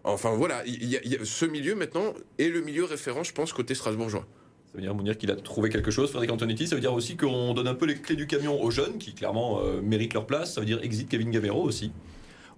Enfin 0.04 0.34
voilà, 0.34 0.64
il 0.66 0.84
y, 0.84 0.96
a, 0.96 1.24
ce 1.24 1.44
milieu 1.44 1.74
maintenant 1.74 2.14
est 2.38 2.48
le 2.48 2.60
milieu 2.60 2.84
référent, 2.84 3.24
je 3.24 3.32
pense, 3.32 3.52
côté 3.52 3.74
strasbourgeois. 3.74 4.26
Ça 4.72 4.80
veut 4.80 5.02
dire, 5.02 5.18
qu'il 5.18 5.32
a 5.32 5.36
trouvé 5.36 5.68
quelque 5.68 5.90
chose, 5.90 6.10
Frédéric 6.10 6.30
Antonetti. 6.30 6.68
Ça 6.68 6.76
veut 6.76 6.80
dire 6.80 6.92
aussi 6.92 7.16
qu'on 7.16 7.54
donne 7.54 7.66
un 7.66 7.74
peu 7.74 7.86
les 7.86 7.96
clés 7.96 8.14
du 8.14 8.28
camion 8.28 8.62
aux 8.62 8.70
jeunes 8.70 8.98
qui 8.98 9.14
clairement 9.14 9.60
euh, 9.60 9.80
méritent 9.82 10.14
leur 10.14 10.26
place. 10.26 10.54
Ça 10.54 10.60
veut 10.60 10.66
dire 10.66 10.78
exit 10.82 11.08
Kevin 11.08 11.32
Gamero 11.32 11.60
aussi. 11.60 11.90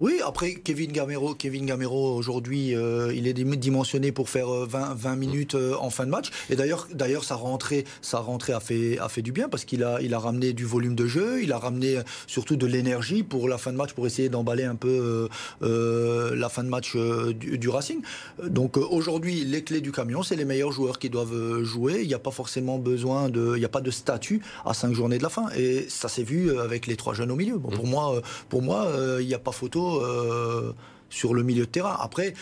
Oui, 0.03 0.21
après 0.27 0.55
Kevin 0.55 0.91
Gamero, 0.91 1.33
Kevin 1.33 1.65
Gamero 1.65 2.17
aujourd'hui, 2.17 2.75
euh, 2.75 3.15
il 3.15 3.29
est 3.29 3.35
dimensionné 3.35 4.11
pour 4.11 4.29
faire 4.29 4.49
20, 4.49 4.91
euh, 4.91 4.95
20 4.97 5.15
minutes 5.15 5.55
euh, 5.55 5.77
en 5.79 5.91
fin 5.91 6.07
de 6.07 6.11
match. 6.11 6.31
Et 6.51 6.57
d'ailleurs, 6.57 6.89
d'ailleurs, 6.93 7.23
sa 7.23 7.37
rentrée, 7.37 7.85
sa 8.01 8.19
rentrée 8.19 8.53
a 8.53 8.59
fait 8.59 8.99
a 8.99 9.09
fait 9.09 9.23
du 9.23 9.31
bien 9.31 9.49
parce 9.49 9.65
qu'il 9.65 9.85
a 9.85 10.03
il 10.03 10.13
a 10.13 10.19
ramené 10.19 10.55
du 10.55 10.65
volume 10.65 10.97
de 10.97 11.07
jeu, 11.07 11.41
il 11.45 11.53
a 11.53 11.59
ramené 11.59 12.01
surtout 12.27 12.57
de 12.57 12.67
l'énergie 12.67 13.23
pour 13.23 13.49
la 13.49 13.59
fin 13.59 13.71
de 13.71 13.77
match 13.77 13.93
pour 13.93 14.05
essayer 14.05 14.29
d'emballer 14.29 14.65
un 14.65 14.75
peu 14.75 15.29
la 15.61 16.49
fin 16.49 16.65
de 16.65 16.69
match 16.69 16.97
du, 16.97 17.69
Racing. 17.69 18.01
Donc 18.45 18.79
aujourd'hui, 18.79 19.45
les 19.45 19.63
clés 19.63 19.81
du 19.81 19.93
camion, 19.93 20.25
c'est 20.25 20.35
les 20.35 20.45
meilleurs 20.45 20.73
joueurs 20.73 20.99
qui 20.99 21.11
doivent 21.11 21.63
jouer. 21.63 22.01
Il 22.03 22.09
n'y 22.09 22.15
a 22.15 22.19
pas 22.19 22.33
forcément 22.33 22.79
besoin 22.79 23.29
de, 23.29 23.53
il 23.55 23.61
n'y 23.61 23.65
a 23.65 23.69
pas 23.69 23.81
de 23.81 23.93
statut 23.93 24.43
à 24.65 24.75
cinq 24.75 24.95
journées 24.95 25.19
de 25.19 25.23
la 25.23 25.29
fin. 25.29 25.49
Et 25.57 25.87
ça 25.89 26.09
s'est 26.09 26.25
vu 26.25 26.59
avec 26.59 26.89
les 26.89 26.97
trois 26.97 27.15
jeunes 27.15 27.31
au 27.31 27.37
milieu. 27.37 27.57
Bon, 27.57 27.71
pour 27.71 27.87
moi, 27.87 28.21
pour 28.49 28.63
moi, 28.63 28.89
il 29.21 29.27
n'y 29.29 29.35
a 29.35 29.39
pas 29.39 29.53
photo 29.53 29.92
euh, 30.01 30.73
sur 31.11 31.35
le 31.35 31.43
milieu 31.43 31.67
de 31.67 31.71
terrain. 31.71 31.97
Après, 32.01 32.35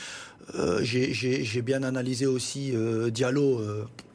euh, 0.55 0.81
j'ai 0.83 1.63
bien 1.63 1.83
analysé 1.83 2.27
aussi 2.27 2.73
euh, 2.75 3.11
Diallo. 3.11 3.61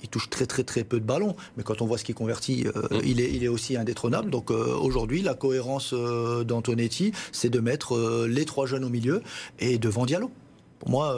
il 0.03 0.09
touche 0.09 0.29
très 0.29 0.45
très 0.45 0.63
très 0.63 0.83
peu 0.83 0.99
de 0.99 1.05
ballons, 1.05 1.35
mais 1.57 1.63
quand 1.63 1.81
on 1.81 1.85
voit 1.85 1.97
ce 1.97 2.03
qu'il 2.03 2.15
convertit, 2.15 2.65
mm. 2.65 2.97
il, 3.03 3.21
est, 3.21 3.31
il 3.31 3.43
est 3.43 3.47
aussi 3.47 3.77
indétrônable. 3.77 4.29
Donc 4.29 4.51
aujourd'hui, 4.51 5.21
la 5.21 5.33
cohérence 5.33 5.93
d'Antonetti, 5.93 7.11
c'est 7.31 7.49
de 7.49 7.59
mettre 7.59 8.25
les 8.27 8.45
trois 8.45 8.65
jeunes 8.65 8.83
au 8.83 8.89
milieu 8.89 9.21
et 9.59 9.77
devant 9.77 10.05
Diallo. 10.05 10.31
Pour 10.79 10.89
moi, 10.89 11.17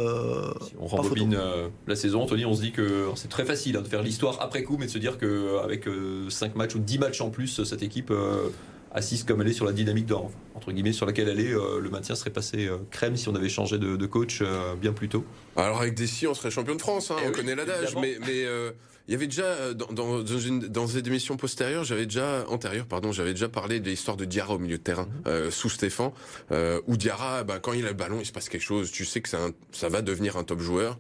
si 0.62 0.74
on 0.80 0.86
rembobine 0.86 1.38
la 1.88 1.96
saison, 1.96 2.22
Anthony, 2.22 2.46
on 2.46 2.54
se 2.54 2.62
dit 2.62 2.72
que 2.72 3.08
c'est 3.16 3.28
très 3.28 3.44
facile 3.44 3.76
hein, 3.76 3.82
de 3.82 3.88
faire 3.88 4.04
l'histoire 4.04 4.38
après 4.40 4.64
coup, 4.64 4.78
mais 4.80 4.86
de 4.86 4.92
se 4.92 5.00
dire 5.00 5.18
qu'avec 5.18 5.86
5 6.30 6.56
matchs 6.56 6.76
ou 6.76 6.80
10 6.80 7.00
matchs 7.00 7.22
en 7.22 7.30
plus, 7.30 7.64
cette 7.64 7.82
équipe 7.82 8.14
assise 8.92 9.24
comme 9.24 9.42
elle 9.42 9.48
est 9.48 9.54
sur 9.54 9.66
la 9.66 9.74
dynamique 9.74 10.06
d'or, 10.06 10.32
entre 10.56 10.72
guillemets, 10.72 10.94
sur 10.94 11.06
laquelle 11.06 11.30
elle 11.30 11.40
est, 11.40 11.54
euh, 11.54 11.80
le 11.80 11.90
maintien 11.90 12.16
serait 12.16 12.30
passé 12.30 12.68
euh, 12.68 12.78
crème 12.92 13.16
si 13.18 13.30
on 13.30 13.36
avait 13.36 13.50
changé 13.50 13.78
de, 13.78 14.06
coach 14.06 14.40
euh, 14.42 14.76
bien 14.76 14.94
plus 14.94 15.10
tôt. 15.10 15.26
Alors 15.56 15.82
avec 15.82 15.94
Dessy, 15.94 16.28
on 16.28 16.34
serait 16.34 16.52
champion 16.52 16.76
de 16.76 16.82
France, 16.82 17.12
hein, 17.12 17.18
eh 17.24 17.28
on 17.28 17.32
connaît 17.32 17.56
l'adage, 17.56 17.96
mais, 17.96 18.18
mais 18.26 18.46
il 19.08 19.14
y 19.14 19.16
avait 19.16 19.28
déjà 19.28 19.74
dans, 19.74 20.22
dans, 20.22 20.40
une, 20.40 20.60
dans 20.60 20.88
une 20.88 21.08
émission 21.08 21.38
postérieure, 21.38 21.84
j'avais 21.84 22.06
déjà 22.06 22.46
antérieure, 22.50 22.86
pardon, 22.86 23.12
j'avais 23.12 23.34
déjà 23.34 23.50
parlé 23.50 23.80
de 23.80 23.90
l'histoire 23.90 24.18
de 24.18 24.26
Diarra 24.26 24.56
au 24.56 24.60
milieu 24.60 24.78
de 24.78 24.84
terrain 24.84 25.08
mhm. 25.26 25.52
sous 25.52 25.70
Stéphane, 25.70 26.12
où 26.52 26.98
Diarra, 26.98 27.44
bah, 27.44 27.60
quand 27.60 27.74
il 27.74 27.86
a 27.86 27.90
le 27.90 27.94
ballon, 27.94 28.20
il 28.20 28.26
se 28.26 28.32
passe 28.32 28.50
quelque 28.50 28.62
chose. 28.62 28.92
Tu 28.92 29.06
sais 29.06 29.22
que 29.22 29.36
un, 29.36 29.52
ça 29.72 29.90
va 29.90 30.02
devenir 30.02 30.38
un 30.38 30.44
top 30.44 30.60
joueur. 30.60 30.98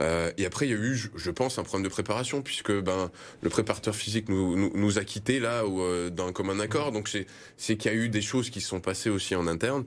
Euh, 0.00 0.30
et 0.36 0.46
après, 0.46 0.66
il 0.66 0.70
y 0.70 0.74
a 0.74 0.76
eu, 0.76 1.10
je 1.14 1.30
pense, 1.30 1.58
un 1.58 1.62
problème 1.62 1.84
de 1.84 1.92
préparation 1.92 2.42
puisque 2.42 2.72
ben 2.72 3.10
le 3.40 3.50
préparateur 3.50 3.94
physique 3.94 4.28
nous, 4.28 4.70
nous, 4.74 4.98
a 4.98 5.04
quittés 5.04 5.40
là 5.40 5.66
ou 5.66 5.80
euh, 5.80 6.10
d'un 6.10 6.32
commun 6.32 6.60
accord. 6.60 6.92
Donc 6.92 7.08
c'est 7.08 7.26
c'est 7.56 7.76
qu'il 7.76 7.90
y 7.90 7.94
a 7.94 7.96
eu 7.96 8.08
des 8.08 8.22
choses 8.22 8.50
qui 8.50 8.60
se 8.60 8.68
sont 8.68 8.80
passées 8.80 9.10
aussi 9.10 9.34
en 9.34 9.46
interne. 9.46 9.84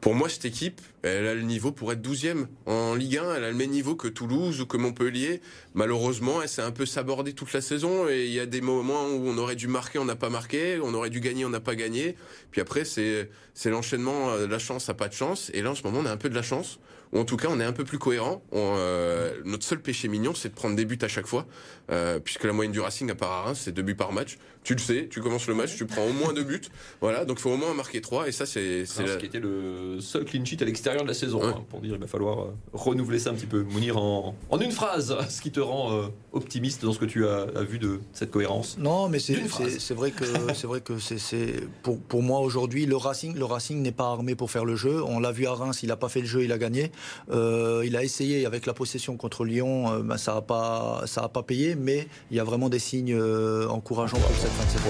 Pour 0.00 0.14
moi, 0.14 0.28
cette 0.28 0.44
équipe, 0.44 0.80
elle 1.02 1.26
a 1.26 1.34
le 1.34 1.42
niveau 1.42 1.72
pour 1.72 1.92
être 1.92 2.00
12e 2.00 2.46
en 2.66 2.94
Ligue 2.94 3.18
1. 3.18 3.34
Elle 3.34 3.44
a 3.44 3.50
le 3.50 3.56
même 3.56 3.70
niveau 3.70 3.96
que 3.96 4.06
Toulouse 4.06 4.60
ou 4.60 4.66
que 4.66 4.76
Montpellier. 4.76 5.40
Malheureusement, 5.74 6.40
elle 6.42 6.48
s'est 6.48 6.62
un 6.62 6.70
peu 6.70 6.86
sabordée 6.86 7.32
toute 7.32 7.52
la 7.52 7.60
saison 7.60 8.08
et 8.08 8.26
il 8.26 8.32
y 8.32 8.38
a 8.38 8.46
des 8.46 8.60
moments 8.60 9.08
où 9.08 9.26
on 9.26 9.36
aurait 9.38 9.56
dû 9.56 9.66
marquer, 9.66 9.98
on 9.98 10.04
n'a 10.04 10.14
pas 10.14 10.30
marqué. 10.30 10.78
On 10.82 10.94
aurait 10.94 11.10
dû 11.10 11.20
gagner, 11.20 11.44
on 11.44 11.50
n'a 11.50 11.60
pas 11.60 11.74
gagné. 11.74 12.14
Puis 12.52 12.60
après, 12.60 12.84
c'est, 12.84 13.30
c'est 13.54 13.70
l'enchaînement. 13.70 14.30
Euh, 14.30 14.46
la 14.46 14.60
chance, 14.60 14.84
ça 14.84 14.94
pas 14.94 15.08
de 15.08 15.14
chance. 15.14 15.50
Et 15.54 15.62
là, 15.62 15.72
en 15.72 15.74
ce 15.74 15.82
moment, 15.82 15.98
on 16.00 16.06
a 16.06 16.12
un 16.12 16.16
peu 16.16 16.28
de 16.28 16.36
la 16.36 16.42
chance 16.42 16.78
ou 17.12 17.18
en 17.18 17.24
tout 17.24 17.36
cas 17.36 17.48
on 17.50 17.60
est 17.60 17.64
un 17.64 17.72
peu 17.72 17.84
plus 17.84 17.98
cohérent. 17.98 18.42
Euh, 18.54 19.32
notre 19.44 19.64
seul 19.64 19.80
péché 19.80 20.08
mignon, 20.08 20.34
c'est 20.34 20.48
de 20.48 20.54
prendre 20.54 20.76
des 20.76 20.84
buts 20.84 20.98
à 21.02 21.08
chaque 21.08 21.26
fois, 21.26 21.46
euh, 21.90 22.18
puisque 22.18 22.44
la 22.44 22.52
moyenne 22.52 22.72
du 22.72 22.80
Racing 22.80 23.10
à 23.10 23.14
part 23.14 23.30
à 23.30 23.42
Reims, 23.42 23.60
c'est 23.64 23.72
deux 23.72 23.82
buts 23.82 23.94
par 23.94 24.12
match. 24.12 24.38
Tu 24.64 24.74
le 24.74 24.78
sais, 24.78 25.08
tu 25.10 25.20
commences 25.20 25.48
le 25.48 25.54
match, 25.54 25.74
tu 25.74 25.86
prends 25.86 26.06
au 26.06 26.12
moins 26.12 26.32
deux 26.32 26.44
buts, 26.44 26.62
voilà, 27.00 27.24
donc 27.24 27.38
il 27.38 27.42
faut 27.42 27.50
au 27.50 27.56
moins 27.56 27.74
marquer 27.74 28.00
trois, 28.00 28.28
et 28.28 28.32
ça 28.32 28.46
c'est 28.46 28.86
c'est 28.86 29.06
ce 29.06 29.16
qui 29.18 29.26
était 29.26 29.40
le 29.40 29.98
seul 30.00 30.24
clean 30.24 30.44
sheet 30.44 30.62
à 30.62 30.64
l'extérieur 30.64 31.02
de 31.02 31.08
la 31.08 31.14
saison. 31.14 31.42
Hein, 31.44 31.64
pour 31.68 31.80
dire, 31.80 31.94
il 31.94 32.00
va 32.00 32.06
falloir 32.06 32.40
euh, 32.42 32.54
renouveler 32.72 33.18
ça 33.18 33.30
un 33.30 33.34
petit 33.34 33.46
peu, 33.46 33.62
Mounir 33.62 33.96
en, 33.96 34.36
en 34.50 34.60
une 34.60 34.70
phrase, 34.70 35.16
ce 35.28 35.40
qui 35.40 35.50
te 35.50 35.60
rend 35.60 36.10
optimiste 36.32 36.84
dans 36.84 36.92
ce 36.92 36.98
que 36.98 37.04
tu 37.04 37.26
as, 37.26 37.46
vu 37.62 37.78
de 37.78 38.00
cette 38.12 38.30
cohérence. 38.30 38.78
Non, 38.78 39.08
mais 39.08 39.18
c'est 39.18 39.34
vrai 39.94 40.12
que 40.12 40.24
c'est 40.54 40.66
vrai 40.66 40.80
que 40.80 40.98
c'est 40.98 41.54
pour 41.82 41.98
pour 42.00 42.22
moi 42.22 42.40
aujourd'hui 42.40 42.86
le 42.86 42.96
Racing 42.96 43.34
le 43.34 43.44
Racing 43.44 43.82
n'est 43.82 43.92
pas 43.92 44.06
armé 44.06 44.34
pour 44.34 44.50
faire 44.50 44.64
le 44.64 44.76
jeu. 44.76 45.02
On 45.02 45.18
l'a 45.18 45.32
vu 45.32 45.46
à 45.46 45.54
Reims, 45.54 45.82
il 45.82 45.90
a 45.90 45.96
pas 45.96 46.08
fait 46.08 46.20
le 46.20 46.26
jeu, 46.26 46.44
il 46.44 46.52
a 46.52 46.58
gagné. 46.58 46.92
Euh, 47.30 47.82
il 47.84 47.96
a 47.96 48.02
essayé 48.02 48.46
avec 48.46 48.66
la 48.66 48.74
possession 48.74 49.16
contre 49.16 49.44
Lyon, 49.44 49.92
euh, 49.92 50.02
ben, 50.02 50.16
ça 50.16 50.34
n'a 50.34 50.42
pas, 50.42 51.42
payé, 51.46 51.74
mais 51.74 52.08
il 52.30 52.36
y 52.36 52.40
a 52.40 52.44
vraiment 52.44 52.68
des 52.68 52.78
signes 52.78 53.14
euh, 53.14 53.68
encourageants 53.68 54.18
pour 54.18 54.36
cette 54.36 54.50
fin 54.52 54.64
de 54.64 54.70
saison. 54.70 54.84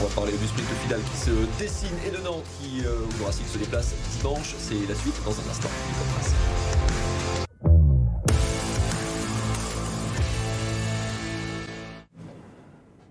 On 0.00 0.02
va 0.06 0.14
parler 0.14 0.32
du 0.32 0.46
sprint 0.46 0.68
final 0.82 1.00
qui 1.12 1.18
se 1.18 1.62
dessine 1.62 1.96
et 2.06 2.10
de 2.10 2.22
Nantes 2.22 2.44
qui, 2.60 2.80
se 2.80 3.58
déplace 3.58 3.94
dimanche. 4.18 4.54
C'est 4.58 4.74
la 4.88 4.94
suite 4.94 5.14
dans 5.24 5.32
un 5.32 5.50
instant. 5.50 5.70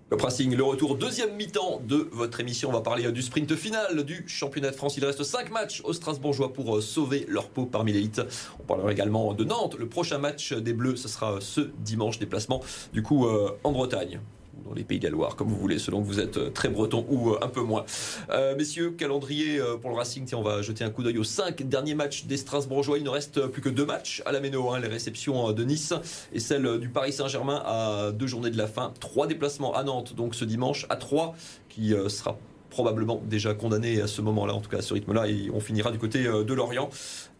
Le 0.08 0.16
pressing, 0.16 0.54
le 0.54 0.62
retour 0.62 0.94
deuxième 0.94 1.34
mi-temps 1.34 1.80
de 1.84 2.08
votre 2.12 2.38
émission. 2.38 2.68
On 2.68 2.72
va 2.72 2.80
parler 2.80 3.10
du 3.10 3.22
sprint 3.22 3.56
final 3.56 4.04
du 4.04 4.22
championnat 4.28 4.70
de 4.70 4.76
France. 4.76 4.96
Il 4.96 5.04
reste 5.04 5.24
5 5.24 5.50
matchs 5.50 5.82
aux 5.82 5.92
Strasbourgeois 5.92 6.52
pour 6.52 6.76
euh, 6.76 6.80
sauver 6.80 7.26
leur 7.28 7.48
peau 7.48 7.66
parmi 7.66 7.92
l'élite. 7.92 8.22
On 8.60 8.62
parlera 8.62 8.92
également 8.92 9.34
de 9.34 9.42
Nantes. 9.42 9.74
Le 9.76 9.88
prochain 9.88 10.18
match 10.18 10.52
des 10.52 10.74
Bleus, 10.74 10.94
ce 10.94 11.08
sera 11.08 11.40
ce 11.40 11.72
dimanche 11.78 12.20
déplacement 12.20 12.62
du 12.92 13.02
coup 13.02 13.26
euh, 13.26 13.50
en 13.64 13.72
Bretagne 13.72 14.20
dans 14.66 14.74
les 14.74 14.84
pays 14.84 14.98
gallois, 14.98 15.32
comme 15.36 15.48
vous 15.48 15.56
voulez, 15.56 15.78
selon 15.78 16.02
que 16.02 16.06
vous 16.06 16.20
êtes 16.20 16.36
euh, 16.36 16.50
très 16.50 16.68
breton 16.68 17.06
ou 17.08 17.30
euh, 17.30 17.38
un 17.42 17.48
peu 17.48 17.62
moins. 17.62 17.84
Euh, 18.30 18.56
messieurs, 18.56 18.90
calendrier 18.90 19.60
pour 19.80 19.90
le 19.90 19.96
Racing, 19.96 20.26
on 20.34 20.42
va 20.42 20.62
jeter 20.62 20.84
un 20.84 20.90
coup 20.90 21.02
d'œil 21.02 21.18
aux 21.18 21.24
cinq 21.24 21.62
derniers 21.62 21.94
matchs 21.94 22.24
des 22.24 22.36
Strasbourgeois. 22.36 22.98
Il 22.98 23.04
ne 23.04 23.10
reste 23.10 23.46
plus 23.46 23.62
que 23.62 23.68
deux 23.68 23.86
matchs 23.86 24.22
à 24.26 24.32
la 24.32 24.40
Méno, 24.40 24.70
hein, 24.70 24.80
les 24.80 24.88
réceptions 24.88 25.52
de 25.52 25.64
Nice 25.64 25.94
et 26.32 26.40
celle 26.40 26.78
du 26.78 26.88
Paris 26.88 27.12
Saint-Germain 27.12 27.62
à 27.64 28.10
deux 28.12 28.26
journées 28.26 28.50
de 28.50 28.58
la 28.58 28.66
fin. 28.66 28.92
Trois 29.00 29.26
déplacements 29.26 29.74
à 29.74 29.84
Nantes, 29.84 30.14
donc 30.14 30.34
ce 30.34 30.44
dimanche, 30.44 30.86
à 30.88 30.96
trois, 30.96 31.34
qui 31.68 31.94
sera 32.08 32.38
probablement 32.70 33.22
déjà 33.24 33.54
condamné 33.54 34.00
à 34.00 34.06
ce 34.06 34.20
moment-là, 34.22 34.54
en 34.54 34.60
tout 34.60 34.70
cas 34.70 34.78
à 34.78 34.82
ce 34.82 34.94
rythme-là, 34.94 35.28
et 35.28 35.50
on 35.52 35.60
finira 35.60 35.90
du 35.90 35.98
côté 35.98 36.24
de 36.24 36.54
Lorient. 36.54 36.90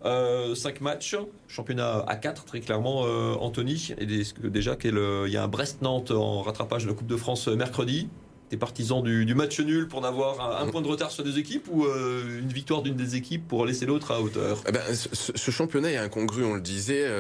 Euh, 0.07 0.55
5 0.55 0.81
matchs, 0.81 1.17
championnat 1.49 2.05
à 2.07 2.17
4 2.17 2.45
très 2.45 2.61
clairement, 2.61 3.05
euh, 3.07 3.35
Anthony. 3.35 3.93
Et 3.99 4.07
déjà 4.07 4.77
qu'il 4.77 4.99
y 5.29 5.37
a 5.37 5.43
un 5.43 5.49
Brest-Nantes 5.49 6.13
en 6.13 6.43
rattrapage 6.43 6.85
de 6.85 6.91
la 6.91 6.95
Coupe 6.95 7.09
de 7.09 7.17
France 7.17 7.49
euh, 7.49 7.57
mercredi. 7.57 8.09
T'es 8.49 8.57
partisan 8.57 9.03
du, 9.03 9.35
match 9.35 9.59
nul 9.59 9.89
pour 9.89 10.01
n'avoir 10.01 10.63
un, 10.63 10.69
point 10.69 10.81
de 10.81 10.87
retard 10.87 11.11
sur 11.11 11.25
des 11.25 11.37
équipes 11.41 11.67
ou 11.69 11.85
euh, 11.85 12.39
une 12.39 12.53
victoire 12.53 12.83
d'une 12.83 12.95
des 12.95 13.17
équipes 13.17 13.49
pour 13.49 13.67
laisser 13.67 13.87
l'autre 13.87 14.13
à 14.13 14.21
hauteur? 14.21 14.63
Eh 14.69 14.71
ben, 14.71 14.83
ce, 14.93 15.51
championnat 15.51 15.91
est 15.91 15.97
incongru, 15.97 16.45
on 16.45 16.55
le 16.55 16.61
disait. 16.61 17.11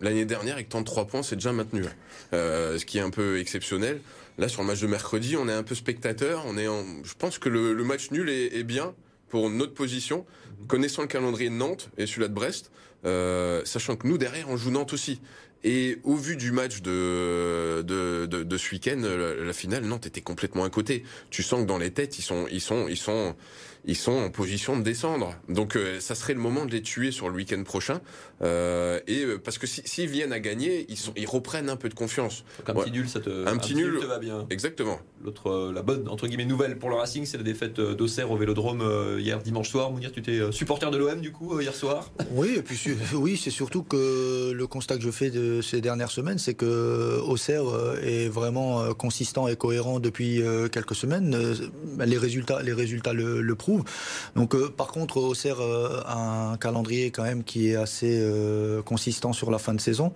L'année 0.00 0.24
dernière, 0.24 0.54
avec 0.54 0.68
tant 0.68 0.78
de 0.78 0.86
3 0.86 1.06
points, 1.06 1.24
c'est 1.24 1.34
déjà 1.34 1.52
maintenu. 1.52 1.82
ce 2.30 2.84
qui 2.84 2.98
est 2.98 3.00
un 3.00 3.10
peu 3.10 3.40
exceptionnel. 3.40 4.00
Là, 4.38 4.48
sur 4.48 4.62
le 4.62 4.68
match 4.68 4.80
de 4.80 4.86
mercredi, 4.86 5.36
on 5.36 5.48
est 5.48 5.52
un 5.52 5.64
peu 5.64 5.74
spectateur. 5.74 6.44
On 6.46 6.56
est 6.56 6.66
Je 6.66 7.14
pense 7.18 7.40
que 7.40 7.48
le, 7.48 7.82
match 7.82 8.12
nul 8.12 8.30
est 8.30 8.62
bien 8.62 8.94
pour 9.32 9.48
notre 9.50 9.72
position, 9.72 10.26
connaissant 10.68 11.02
le 11.02 11.08
calendrier 11.08 11.50
de 11.50 11.54
Nantes 11.54 11.90
et 11.96 12.06
celui-là 12.06 12.28
de 12.28 12.34
Brest, 12.34 12.70
euh, 13.04 13.62
sachant 13.64 13.96
que 13.96 14.06
nous 14.06 14.18
derrière 14.18 14.48
on 14.48 14.56
joue 14.56 14.70
Nantes 14.70 14.92
aussi. 14.92 15.20
Et 15.64 15.98
au 16.02 16.16
vu 16.16 16.36
du 16.36 16.50
match 16.50 16.82
de 16.82 17.82
de, 17.82 18.56
ce 18.56 18.72
week-end, 18.72 19.00
la, 19.00 19.52
finale, 19.52 19.84
Nantes 19.84 20.06
était 20.06 20.20
complètement 20.20 20.64
à 20.64 20.70
côté. 20.70 21.04
Tu 21.30 21.42
sens 21.42 21.60
que 21.60 21.66
dans 21.66 21.78
les 21.78 21.92
têtes, 21.92 22.18
ils 22.18 22.22
sont 22.22 22.46
ils 22.50 22.60
sont 22.60 22.88
ils 22.88 22.96
sont 22.96 23.36
ils 23.84 23.96
sont 23.96 24.12
en 24.12 24.30
position 24.30 24.76
de 24.76 24.82
descendre. 24.82 25.34
Donc 25.48 25.76
euh, 25.76 26.00
ça 26.00 26.14
serait 26.14 26.34
le 26.34 26.40
moment 26.40 26.64
de 26.64 26.72
les 26.72 26.82
tuer 26.82 27.12
sur 27.12 27.28
le 27.28 27.36
week-end 27.36 27.62
prochain. 27.62 28.00
Euh, 28.42 29.00
et 29.06 29.24
euh, 29.24 29.38
parce 29.38 29.58
que 29.58 29.66
s'ils 29.66 30.08
viennent 30.08 30.32
à 30.32 30.40
gagner, 30.40 30.86
ils, 30.88 30.96
sont, 30.96 31.12
ils 31.16 31.26
reprennent 31.26 31.68
un 31.68 31.76
peu 31.76 31.88
de 31.88 31.94
confiance. 31.94 32.44
un 32.66 32.74
petit 32.74 32.90
nul, 32.90 33.08
ça 33.08 33.20
te, 33.20 33.46
un, 33.46 33.56
petit, 33.56 33.74
nul, 33.74 33.98
te 34.00 34.06
va 34.06 34.18
bien. 34.18 34.46
Exactement. 34.50 35.00
L'autre, 35.24 35.70
la 35.72 35.82
bonne 35.82 36.08
entre 36.08 36.26
guillemets 36.26 36.44
nouvelle 36.44 36.78
pour 36.78 36.90
le 36.90 36.96
Racing, 36.96 37.24
c'est 37.26 37.36
la 37.36 37.44
défaite 37.44 37.80
d'Auxerre 37.80 38.30
au 38.30 38.36
Vélodrome 38.36 39.18
hier 39.18 39.38
dimanche 39.40 39.70
soir. 39.70 39.90
Mounir, 39.90 40.12
tu 40.12 40.20
étais 40.20 40.40
supporter 40.50 40.90
de 40.90 40.96
l'OM 40.96 41.20
du 41.20 41.32
coup 41.32 41.60
hier 41.60 41.74
soir? 41.74 42.10
Oui, 42.32 42.54
et 42.56 42.62
puis 42.62 42.78
oui, 43.14 43.36
c'est 43.36 43.50
surtout 43.50 43.82
que 43.82 44.52
le 44.52 44.66
constat 44.66 44.96
que 44.96 45.02
je 45.02 45.10
fais 45.10 45.30
de 45.30 45.60
ces 45.60 45.80
dernières 45.80 46.10
semaines, 46.10 46.38
c'est 46.38 46.54
que 46.54 47.20
Auxerre 47.20 47.64
est 48.02 48.28
vraiment 48.28 48.92
consistant 48.94 49.46
et 49.46 49.56
cohérent 49.56 50.00
depuis 50.00 50.42
quelques 50.72 50.96
semaines. 50.96 51.36
Les 52.04 52.18
résultats, 52.18 52.62
les 52.62 52.72
résultats 52.72 53.12
le, 53.12 53.40
le 53.40 53.54
prouvent. 53.54 53.84
Donc, 54.36 54.54
euh, 54.54 54.68
par 54.68 54.88
contre, 54.88 55.18
Auxerre 55.18 55.60
euh, 55.60 56.00
a 56.04 56.52
un 56.52 56.56
calendrier 56.56 57.10
quand 57.10 57.22
même 57.22 57.44
qui 57.44 57.70
est 57.70 57.76
assez 57.76 58.20
euh, 58.20 58.31
consistant 58.84 59.32
sur 59.32 59.50
la 59.50 59.58
fin 59.58 59.74
de 59.74 59.80
saison. 59.80 60.12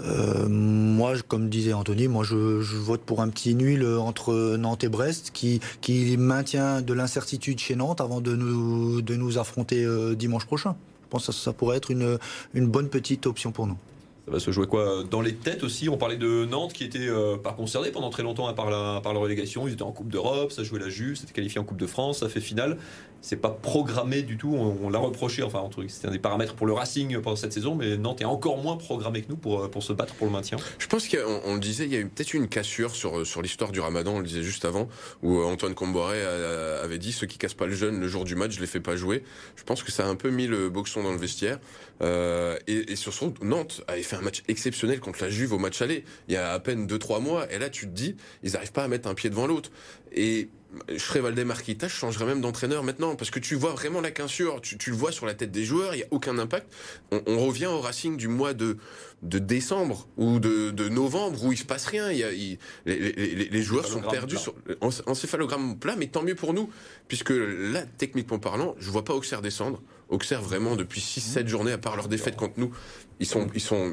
moi, 0.00 1.14
comme 1.28 1.48
disait 1.48 1.72
Anthony, 1.72 2.08
moi 2.08 2.24
je, 2.24 2.34
vote 2.34 3.00
pour 3.02 3.22
un 3.22 3.28
petit 3.28 3.54
nul 3.54 3.86
entre 3.98 4.56
Nantes 4.56 4.84
et 4.84 4.88
Brest 4.88 5.30
qui, 5.32 5.60
qui 5.80 6.16
maintient 6.16 6.82
de 6.82 6.92
l'incertitude 6.92 7.58
chez 7.58 7.76
Nantes 7.76 8.00
avant 8.00 8.20
de 8.20 8.34
nous, 8.34 9.02
de 9.02 9.14
nous 9.14 9.38
affronter 9.38 9.86
dimanche 10.16 10.46
prochain. 10.46 10.76
Je 11.04 11.10
pense 11.10 11.26
que 11.26 11.32
ça, 11.32 11.52
pourrait 11.52 11.76
être 11.76 11.90
une, 11.90 12.18
une 12.54 12.66
bonne 12.66 12.88
petite 12.88 13.26
option 13.26 13.52
pour 13.52 13.66
nous. 13.66 13.78
Ça 14.26 14.32
va 14.32 14.40
se 14.40 14.50
jouer 14.50 14.66
quoi 14.66 15.04
Dans 15.08 15.20
les 15.20 15.36
têtes 15.36 15.62
aussi, 15.62 15.88
on 15.88 15.96
parlait 15.96 16.16
de 16.16 16.44
Nantes 16.46 16.72
qui 16.72 16.82
était 16.82 16.98
euh, 16.98 17.36
pas 17.36 17.52
concerné 17.52 17.92
pendant 17.92 18.10
très 18.10 18.24
longtemps 18.24 18.52
par 18.54 18.70
la, 18.70 19.00
par 19.00 19.14
la 19.14 19.20
relégation. 19.20 19.68
Ils 19.68 19.74
étaient 19.74 19.84
en 19.84 19.92
Coupe 19.92 20.08
d'Europe, 20.08 20.50
ça 20.50 20.64
jouait 20.64 20.80
la 20.80 20.88
Juve, 20.88 21.16
c'était 21.16 21.32
qualifié 21.32 21.60
en 21.60 21.64
Coupe 21.64 21.76
de 21.76 21.86
France, 21.86 22.18
ça 22.18 22.28
fait 22.28 22.40
finale. 22.40 22.76
C'est 23.26 23.34
pas 23.34 23.50
programmé 23.50 24.22
du 24.22 24.36
tout, 24.36 24.54
on, 24.54 24.88
l'a 24.88 25.00
reproché, 25.00 25.42
enfin, 25.42 25.68
c'était 25.88 26.06
un 26.06 26.12
des 26.12 26.20
paramètres 26.20 26.54
pour 26.54 26.64
le 26.64 26.72
Racing 26.72 27.20
pendant 27.20 27.34
cette 27.34 27.52
saison, 27.52 27.74
mais 27.74 27.96
Nantes 27.96 28.20
est 28.20 28.24
encore 28.24 28.56
moins 28.58 28.76
programmé 28.76 29.20
que 29.22 29.30
nous 29.30 29.36
pour, 29.36 29.64
euh, 29.64 29.68
pour 29.68 29.82
se 29.82 29.92
battre 29.92 30.14
pour 30.14 30.28
le 30.28 30.32
maintien. 30.32 30.58
Je 30.78 30.86
pense 30.86 31.08
qu'on 31.08 31.54
le 31.54 31.58
disait, 31.58 31.86
il 31.86 31.92
y 31.92 31.96
a 31.96 31.98
eu 31.98 32.06
peut-être 32.06 32.34
une 32.34 32.46
cassure 32.46 32.94
sur, 32.94 33.26
sur 33.26 33.42
l'histoire 33.42 33.72
du 33.72 33.80
Ramadan, 33.80 34.12
on 34.12 34.18
le 34.20 34.26
disait 34.26 34.44
juste 34.44 34.64
avant, 34.64 34.88
où 35.24 35.40
euh, 35.40 35.44
Antoine 35.44 35.74
Comboiré 35.74 36.22
avait 36.22 36.98
dit 36.98 37.10
ceux 37.10 37.26
qui 37.26 37.36
cassent 37.36 37.54
pas 37.54 37.66
le 37.66 37.74
jeune 37.74 37.98
le 37.98 38.06
jour 38.06 38.24
du 38.24 38.36
match, 38.36 38.52
je 38.52 38.60
les 38.60 38.68
fais 38.68 38.78
pas 38.78 38.94
jouer. 38.94 39.24
Je 39.56 39.64
pense 39.64 39.82
que 39.82 39.90
ça 39.90 40.06
a 40.06 40.08
un 40.08 40.14
peu 40.14 40.30
mis 40.30 40.46
le 40.46 40.70
boxon 40.70 41.02
dans 41.02 41.10
le 41.10 41.18
vestiaire. 41.18 41.58
et, 42.00 42.92
et 42.92 42.94
sur 42.94 43.12
son, 43.12 43.34
Nantes 43.42 43.82
avait 43.88 44.04
fait 44.04 44.14
un 44.14 44.20
match 44.20 44.44
exceptionnel 44.46 45.00
contre 45.00 45.24
la 45.24 45.30
Juve 45.30 45.52
au 45.52 45.58
match 45.58 45.82
aller, 45.82 46.04
il 46.28 46.34
y 46.34 46.36
a 46.36 46.52
à 46.52 46.60
peine 46.60 46.86
2-3 46.86 47.20
mois, 47.20 47.52
et 47.52 47.58
là 47.58 47.70
tu 47.70 47.86
te 47.86 47.92
dis, 47.92 48.14
ils 48.44 48.52
n'arrivent 48.52 48.70
pas 48.70 48.84
à 48.84 48.88
mettre 48.88 49.08
un 49.08 49.14
pied 49.14 49.30
devant 49.30 49.48
l'autre. 49.48 49.72
Et 50.16 50.48
je 50.88 50.98
serais 50.98 51.20
Valdemar 51.20 51.62
Kita, 51.62 51.88
je 51.88 51.94
changerais 51.94 52.26
même 52.26 52.40
d'entraîneur 52.40 52.82
maintenant, 52.82 53.16
parce 53.16 53.30
que 53.30 53.38
tu 53.38 53.54
vois 53.54 53.72
vraiment 53.72 54.00
la 54.00 54.10
quinsure, 54.10 54.60
tu, 54.60 54.76
tu 54.76 54.90
le 54.90 54.96
vois 54.96 55.12
sur 55.12 55.26
la 55.26 55.34
tête 55.34 55.50
des 55.50 55.64
joueurs, 55.64 55.94
il 55.94 55.98
n'y 55.98 56.02
a 56.02 56.08
aucun 56.10 56.38
impact. 56.38 56.66
On, 57.12 57.38
revient 57.38 57.66
au 57.66 57.80
Racing 57.80 58.16
du 58.16 58.28
mois 58.28 58.54
de, 58.54 58.76
de 59.22 59.38
décembre 59.38 60.08
ou 60.16 60.38
de, 60.38 60.70
de 60.70 60.88
novembre 60.88 61.44
où 61.44 61.52
il 61.52 61.58
se 61.58 61.64
passe 61.64 61.86
rien. 61.86 62.10
Il 62.10 62.18
y 62.18 62.24
a, 62.24 62.30
les, 62.30 62.58
les, 62.84 63.48
les, 63.48 63.62
joueurs 63.62 63.86
sont 63.86 64.02
perdus 64.02 64.36
sur, 64.36 64.54
en, 64.80 64.90
encéphalogramme 65.06 65.78
plat, 65.78 65.96
mais 65.96 66.08
tant 66.08 66.22
mieux 66.22 66.34
pour 66.34 66.52
nous, 66.52 66.70
puisque 67.08 67.30
là, 67.30 67.84
techniquement 67.98 68.38
parlant, 68.38 68.74
je 68.78 68.90
vois 68.90 69.04
pas 69.04 69.14
Auxerre 69.14 69.42
descendre. 69.42 69.82
Auxerre 70.08 70.40
vraiment 70.40 70.76
depuis 70.76 71.00
6-7 71.00 71.46
journées, 71.48 71.72
à 71.72 71.78
part 71.78 71.96
leur 71.96 72.08
défaite 72.08 72.36
contre 72.36 72.54
nous, 72.58 72.70
ils 73.18 73.26
sont, 73.26 73.48
ils 73.54 73.60
sont, 73.60 73.92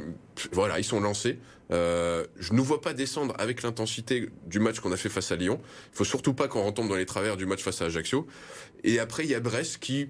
voilà, 0.51 0.79
ils 0.79 0.83
sont 0.83 0.99
lancés. 0.99 1.39
Euh, 1.71 2.25
je 2.37 2.53
ne 2.53 2.61
vois 2.61 2.81
pas 2.81 2.93
descendre 2.93 3.33
avec 3.39 3.63
l'intensité 3.63 4.29
du 4.45 4.59
match 4.59 4.79
qu'on 4.79 4.91
a 4.91 4.97
fait 4.97 5.09
face 5.09 5.31
à 5.31 5.35
Lyon. 5.35 5.59
Il 5.93 5.97
faut 5.97 6.03
surtout 6.03 6.33
pas 6.33 6.47
qu'on 6.47 6.63
retombe 6.63 6.89
dans 6.89 6.95
les 6.95 7.05
travers 7.05 7.37
du 7.37 7.45
match 7.45 7.63
face 7.63 7.81
à 7.81 7.85
Ajaccio. 7.85 8.27
Et 8.83 8.99
après, 8.99 9.23
il 9.23 9.29
y 9.29 9.35
a 9.35 9.39
Brest 9.39 9.79
qui 9.79 10.09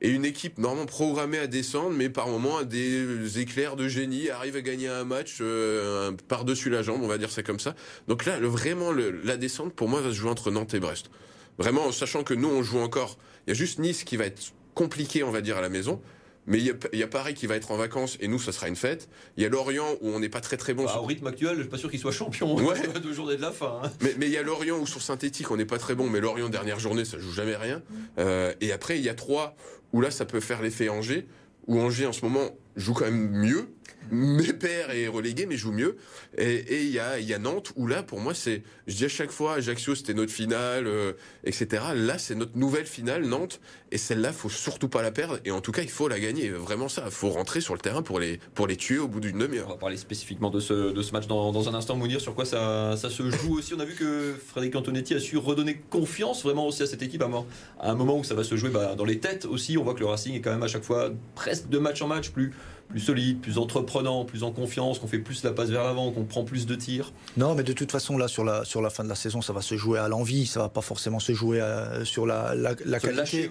est 0.00 0.08
une 0.08 0.24
équipe 0.24 0.58
normalement 0.58 0.86
programmée 0.86 1.38
à 1.38 1.46
descendre, 1.46 1.90
mais 1.90 2.08
par 2.08 2.28
moments 2.28 2.58
a 2.58 2.64
des 2.64 3.38
éclairs 3.38 3.76
de 3.76 3.88
génie, 3.88 4.30
arrive 4.30 4.56
à 4.56 4.60
gagner 4.60 4.88
un 4.88 5.04
match 5.04 5.38
euh, 5.40 6.12
par-dessus 6.28 6.70
la 6.70 6.82
jambe, 6.82 7.02
on 7.02 7.08
va 7.08 7.18
dire 7.18 7.30
ça 7.30 7.42
comme 7.42 7.60
ça. 7.60 7.74
Donc 8.08 8.24
là, 8.24 8.38
le, 8.38 8.46
vraiment, 8.46 8.92
la 8.92 9.36
descente, 9.36 9.74
pour 9.74 9.88
moi, 9.88 10.00
va 10.00 10.08
se 10.08 10.14
jouer 10.14 10.30
entre 10.30 10.50
Nantes 10.50 10.74
et 10.74 10.80
Brest. 10.80 11.10
Vraiment, 11.58 11.92
sachant 11.92 12.24
que 12.24 12.34
nous, 12.34 12.48
on 12.48 12.62
joue 12.62 12.78
encore. 12.78 13.18
Il 13.46 13.50
y 13.50 13.52
a 13.52 13.54
juste 13.54 13.78
Nice 13.78 14.04
qui 14.04 14.16
va 14.16 14.24
être 14.24 14.52
compliqué, 14.74 15.22
on 15.22 15.30
va 15.30 15.40
dire, 15.40 15.56
à 15.56 15.60
la 15.60 15.68
maison. 15.68 16.00
mais 16.46 16.58
il 16.58 16.98
y, 16.98 17.02
a, 17.02 17.06
Paris 17.06 17.34
qui 17.34 17.46
va 17.46 17.56
être 17.56 17.70
en 17.70 17.76
vacances 17.76 18.18
et 18.20 18.28
nous, 18.28 18.38
ça 18.38 18.52
sera 18.52 18.68
une 18.68 18.76
fête. 18.76 19.08
Il 19.36 19.42
y 19.42 19.46
a 19.46 19.48
Lorient 19.48 19.96
où 20.02 20.10
on 20.10 20.20
n'est 20.20 20.28
pas 20.28 20.40
très 20.40 20.56
très 20.56 20.74
bon. 20.74 20.84
Bah, 20.84 21.00
Au 21.00 21.06
rythme 21.06 21.26
actuel, 21.26 21.56
je 21.56 21.62
suis 21.62 21.70
pas 21.70 21.78
sûr 21.78 21.90
qu'il 21.90 22.00
soit 22.00 22.12
champion 22.12 22.54
ouais. 22.56 22.76
de 23.02 23.12
journée 23.12 23.36
de 23.36 23.42
la 23.42 23.52
fin. 23.52 23.80
Hein. 23.82 23.90
Mais 24.18 24.26
il 24.26 24.32
y 24.32 24.36
a 24.36 24.42
Lorient 24.42 24.78
où 24.78 24.86
sur 24.86 25.00
synthétique, 25.00 25.50
on 25.50 25.56
n'est 25.56 25.64
pas 25.64 25.78
très 25.78 25.94
bon, 25.94 26.08
mais 26.10 26.20
Lorient 26.20 26.48
dernière 26.48 26.78
journée, 26.78 27.04
ça 27.04 27.18
joue 27.18 27.32
jamais 27.32 27.56
rien. 27.56 27.82
Euh, 28.18 28.52
et 28.60 28.72
après, 28.72 28.98
il 28.98 29.04
y 29.04 29.08
a 29.08 29.14
trois 29.14 29.56
où 29.92 30.00
là, 30.00 30.10
ça 30.10 30.24
peut 30.24 30.40
faire 30.40 30.60
l'effet 30.60 30.88
Angers, 30.88 31.26
où 31.66 31.80
Angers 31.80 32.06
en 32.06 32.12
ce 32.12 32.24
moment 32.24 32.50
joue 32.76 32.94
quand 32.94 33.04
même 33.04 33.30
mieux 33.30 33.68
mes 34.10 34.52
pères 34.52 34.90
est 34.90 35.08
relégué, 35.08 35.46
mais 35.46 35.56
joue 35.56 35.72
mieux. 35.72 35.96
Et 36.38 36.82
il 36.82 36.90
y 36.90 36.98
a, 36.98 37.38
Nantes 37.38 37.72
où 37.76 37.86
là, 37.86 38.02
pour 38.02 38.20
moi, 38.20 38.34
c'est, 38.34 38.62
je 38.86 38.96
dis 38.96 39.04
à 39.04 39.08
chaque 39.08 39.30
fois, 39.30 39.54
Ajaccio, 39.54 39.94
c'était 39.94 40.14
notre 40.14 40.32
finale, 40.32 40.86
euh, 40.86 41.12
etc. 41.44 41.82
Là, 41.94 42.18
c'est 42.18 42.34
notre 42.34 42.56
nouvelle 42.56 42.86
finale, 42.86 43.24
Nantes. 43.24 43.60
Et 43.90 43.98
celle-là, 43.98 44.32
faut 44.32 44.48
surtout 44.48 44.88
pas 44.88 45.02
la 45.02 45.12
perdre. 45.12 45.38
Et 45.44 45.50
en 45.50 45.60
tout 45.60 45.72
cas, 45.72 45.82
il 45.82 45.90
faut 45.90 46.08
la 46.08 46.18
gagner. 46.18 46.50
Vraiment 46.50 46.88
ça. 46.88 47.04
Il 47.06 47.12
faut 47.12 47.30
rentrer 47.30 47.60
sur 47.60 47.74
le 47.74 47.80
terrain 47.80 48.02
pour 48.02 48.18
les, 48.18 48.40
pour 48.54 48.66
les 48.66 48.76
tuer 48.76 48.98
au 48.98 49.08
bout 49.08 49.20
d'une 49.20 49.38
demi-heure. 49.38 49.66
On 49.68 49.72
va 49.72 49.76
parler 49.76 49.96
spécifiquement 49.96 50.50
de 50.50 50.60
ce, 50.60 50.92
de 50.92 51.02
ce 51.02 51.12
match 51.12 51.26
dans, 51.26 51.52
dans 51.52 51.68
un 51.68 51.74
instant, 51.74 51.96
Mounir, 51.96 52.20
sur 52.20 52.34
quoi 52.34 52.44
ça, 52.44 52.96
ça 52.96 53.10
se 53.10 53.30
joue 53.30 53.58
aussi. 53.58 53.74
On 53.74 53.80
a 53.80 53.84
vu 53.84 53.94
que 53.94 54.34
Frédéric 54.46 54.76
Antonetti 54.76 55.14
a 55.14 55.20
su 55.20 55.36
redonner 55.36 55.80
confiance 55.90 56.42
vraiment 56.42 56.66
aussi 56.66 56.82
à 56.82 56.86
cette 56.86 57.02
équipe 57.02 57.22
à 57.22 57.90
un 57.90 57.94
moment 57.94 58.18
où 58.18 58.24
ça 58.24 58.34
va 58.34 58.44
se 58.44 58.56
jouer 58.56 58.70
bah, 58.70 58.94
dans 58.96 59.04
les 59.04 59.18
têtes 59.18 59.44
aussi. 59.44 59.78
On 59.78 59.84
voit 59.84 59.94
que 59.94 60.00
le 60.00 60.06
Racing 60.06 60.34
est 60.34 60.40
quand 60.40 60.50
même 60.50 60.62
à 60.62 60.68
chaque 60.68 60.84
fois 60.84 61.10
presque 61.34 61.68
de 61.68 61.78
match 61.78 62.02
en 62.02 62.08
match 62.08 62.30
plus 62.30 62.52
plus 62.88 63.00
solide, 63.00 63.40
plus 63.40 63.58
entreprenant, 63.58 64.24
plus 64.24 64.42
en 64.42 64.52
confiance, 64.52 64.98
qu'on 64.98 65.06
fait 65.06 65.18
plus 65.18 65.42
la 65.44 65.52
passe 65.52 65.70
vers 65.70 65.84
l'avant, 65.84 66.10
qu'on 66.12 66.24
prend 66.24 66.44
plus 66.44 66.66
de 66.66 66.74
tirs. 66.74 67.12
Non, 67.36 67.54
mais 67.54 67.62
de 67.62 67.72
toute 67.72 67.90
façon, 67.90 68.16
là, 68.16 68.28
sur 68.28 68.44
la, 68.44 68.64
sur 68.64 68.82
la 68.82 68.90
fin 68.90 69.04
de 69.04 69.08
la 69.08 69.14
saison, 69.14 69.42
ça 69.42 69.52
va 69.52 69.62
se 69.62 69.76
jouer 69.76 69.98
à 69.98 70.08
l'envie, 70.08 70.46
ça 70.46 70.60
va 70.60 70.68
pas 70.68 70.80
forcément 70.80 71.18
se 71.18 71.32
jouer 71.32 71.60
sur 72.04 72.26
la, 72.26 72.54
la, 72.54 72.74
qualité. 73.00 73.50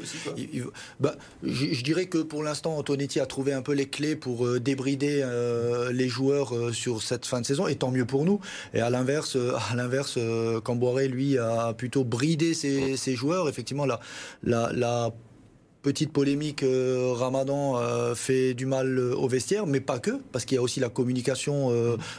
bah, 1.00 1.16
je, 1.44 1.84
dirais 1.84 2.06
que 2.06 2.20
pour 2.20 2.44
l'instant, 2.44 2.78
Antonetti 2.78 3.20
a 3.20 3.26
trouvé 3.26 3.54
un 3.54 3.62
peu 3.62 3.74
les 3.74 3.88
clés 3.88 4.16
pour 4.16 4.46
euh, 4.46 4.60
débrider 4.60 5.22
euh, 5.24 5.92
les 5.92 6.08
joueurs 6.08 6.56
euh, 6.56 6.72
sur 6.72 7.02
cette 7.02 7.26
fin 7.26 7.42
de 7.42 7.46
saison, 7.46 7.68
et 7.68 7.76
tant 7.76 7.92
mieux 7.92 8.06
pour 8.06 8.26
nous. 8.26 8.40
Et 8.74 8.82
à 8.82 8.90
l'inverse, 8.90 9.38
à 9.72 9.76
l'inverse, 9.76 10.18
Camboiré, 10.64 11.08
lui, 11.08 11.38
a 11.38 11.74
plutôt 11.74 12.04
bridé 12.04 12.54
ses, 12.54 12.98
ses 12.98 13.16
joueurs. 13.16 13.50
Effectivement, 13.50 13.86
la, 13.86 14.00
la, 14.44 14.72
la 14.74 15.12
petite 15.84 16.14
polémique, 16.14 16.64
euh, 16.64 17.12
Ramadan 17.14 17.78
euh, 17.78 18.16
fait 18.16 18.54
du 18.54 18.66
mal 18.66 18.98
euh, 18.98 19.14
au 19.16 19.28
vestiaire, 19.28 19.68
mais 19.68 19.82
pas 19.82 20.00
que, 20.00 20.12
parce 20.32 20.46
qu'il 20.46 20.56
y 20.56 20.58
a 20.58 20.62
aussi 20.62 20.80
la 20.80 20.90
communication 20.90 21.72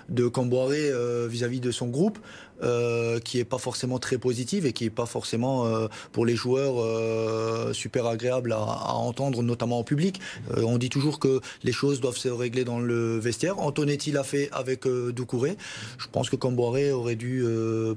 de 0.09 0.29
Camboiré 0.29 0.91
vis-à-vis 1.29 1.61
de 1.61 1.71
son 1.71 1.89
groupe. 1.89 2.19
Euh, 2.63 3.19
qui 3.19 3.41
est 3.41 3.45
pas 3.45 3.59
forcément 3.59 3.99
très 3.99 4.17
positive 4.17 4.65
et 4.65 4.73
qui 4.73 4.85
est 4.85 4.91
pas 4.91 5.07
forcément 5.07 5.67
euh, 5.67 5.89
pour 6.13 6.25
les 6.25 6.37
joueurs 6.37 6.77
euh, 6.79 7.73
super 7.73 8.07
agréable 8.07 8.53
à, 8.53 8.59
à, 8.59 8.93
entendre, 8.93 9.43
notamment 9.43 9.81
en 9.81 9.83
public. 9.85 10.21
on 10.57 10.79
dit 10.79 10.89
toujours 10.89 11.19
que 11.19 11.41
les 11.65 11.73
choses 11.73 12.01
doivent 12.01 12.17
se 12.17 12.29
régler 12.29 12.65
dans 12.65 12.79
le 12.79 13.19
vestiaire. 13.19 13.59
Antonetti 13.59 14.13
l'a 14.13 14.23
fait 14.23 14.49
avec 14.53 14.87
Doucouré. 14.87 15.57
Je 15.99 16.07
pense 16.11 16.31
que 16.31 16.37
Camboiré 16.37 16.93
aurait 16.93 17.17
dû 17.17 17.45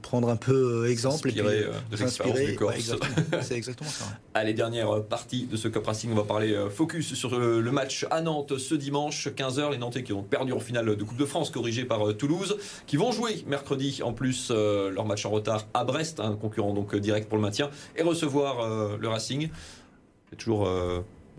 prendre 0.01 0.29
un 0.29 0.35
peu 0.35 0.89
exemple 0.89 1.29
et 1.29 1.33
puis 1.33 1.97
s'inspirer. 1.97 2.57
C'est 3.41 3.55
exactement 3.55 3.89
ça. 3.89 4.05
Allez, 4.33 4.53
dernière 4.53 5.03
partie 5.03 5.45
de 5.45 5.55
ce 5.55 5.67
Cup 5.67 5.85
Racing, 5.85 6.11
on 6.11 6.15
va 6.15 6.23
parler 6.23 6.57
focus 6.69 7.13
sur 7.13 7.37
le 7.37 7.71
match 7.71 8.05
à 8.09 8.21
Nantes 8.21 8.57
ce 8.57 8.75
dimanche 8.75 9.27
15h. 9.27 9.71
Les 9.71 9.77
Nantais 9.77 10.03
qui 10.03 10.13
ont 10.13 10.23
perdu 10.23 10.51
en 10.51 10.59
finale 10.59 10.95
de 10.95 11.03
Coupe 11.03 11.17
de 11.17 11.25
France, 11.25 11.51
corrigé 11.51 11.85
par 11.85 12.15
Toulouse, 12.17 12.57
qui 12.87 12.97
vont 12.97 13.11
jouer 13.11 13.43
mercredi 13.47 14.01
en 14.03 14.13
plus 14.13 14.46
euh, 14.51 14.89
leur 14.89 15.05
match 15.05 15.25
en 15.25 15.29
retard 15.29 15.67
à 15.73 15.83
Brest, 15.83 16.19
un 16.19 16.35
concurrent 16.35 16.73
donc 16.73 16.93
euh, 16.93 16.99
direct 16.99 17.27
pour 17.27 17.37
le 17.37 17.43
maintien, 17.43 17.69
et 17.95 18.01
recevoir 18.01 18.59
euh, 18.59 18.97
le 18.99 19.07
Racing. 19.07 19.49
toujours. 20.37 20.69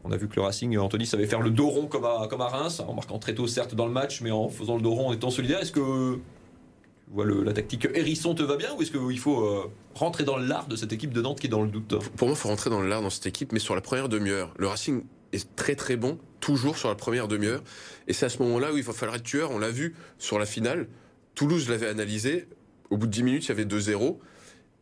On 0.05 0.13
a 0.13 0.17
vu 0.17 0.29
que 0.29 0.37
le 0.37 0.43
Racing, 0.43 0.79
Anthony 0.79 1.07
savait 1.07 1.27
faire 1.27 1.41
le 1.41 1.51
dos 1.51 1.69
rond 1.69 1.87
comme 1.87 2.05
à, 2.05 2.29
comme 2.31 2.41
à 2.41 2.47
Reims, 2.47 2.81
en 2.87 2.95
marquant 2.95 3.19
très 3.19 3.35
tôt 3.35 3.49
certes 3.49 3.75
dans 3.75 3.87
le 3.87 3.93
match, 3.93 4.21
mais 4.21 4.31
en 4.31 4.49
faisant 4.49 4.77
le 4.77 4.83
dos 4.83 4.95
rond 4.95 5.09
en 5.09 5.13
étant 5.13 5.31
solidaire. 5.31 5.59
Est-ce 5.59 5.73
que 5.73 6.15
tu 6.15 7.13
vois, 7.13 7.27
la 7.27 7.53
tactique 7.53 7.89
hérisson 7.93 8.33
te 8.35 8.45
va 8.45 8.57
bien 8.57 8.69
ou 8.79 8.83
est-ce 8.83 8.93
qu'il 8.93 9.19
faut 9.19 9.71
rentrer 9.97 10.23
dans 10.23 10.37
l'art 10.37 10.69
de 10.69 10.77
cette 10.77 10.93
équipe 10.93 11.13
de 11.13 11.21
Nantes 11.21 11.41
qui 11.41 11.49
est 11.49 11.51
dans 11.51 11.63
le 11.63 11.69
doute? 11.69 11.99
Pour 12.17 12.29
moi, 12.29 12.37
il 12.37 12.41
faut 12.41 12.49
rentrer 12.49 12.71
dans 12.71 12.81
l'art 12.81 13.03
dans 13.03 13.11
cette 13.11 13.27
équipe, 13.27 13.51
mais 13.53 13.59
sur 13.59 13.75
la 13.75 13.81
première 13.81 14.09
demi-heure. 14.09 14.55
Le 14.57 14.69
Racing 14.69 15.03
est 15.33 15.57
très 15.57 15.75
très 15.75 15.97
bon, 15.97 16.19
toujours 16.41 16.77
sur 16.77 16.89
la 16.89 16.95
première 16.95 17.29
demi-heure. 17.29 17.63
Et 18.07 18.13
c'est 18.13 18.27
à 18.27 18.29
ce 18.29 18.43
moment-là 18.43 18.73
où 18.73 18.77
il 18.77 18.83
va 18.83 18.93
falloir 18.93 19.17
être 19.17 19.25
tueur. 19.25 19.51
On 19.51 19.59
l'a 19.59 19.71
vu 19.71 19.95
sur 20.19 20.39
la 20.39 20.47
finale. 20.47 20.89
Toulouse 21.35 21.69
l'avait 21.69 21.89
analysé. 21.89 22.49
Au 22.91 22.97
bout 22.97 23.07
de 23.07 23.13
10 23.13 23.23
minutes, 23.23 23.45
il 23.47 23.49
y 23.49 23.53
avait 23.53 23.65
2-0. 23.65 24.19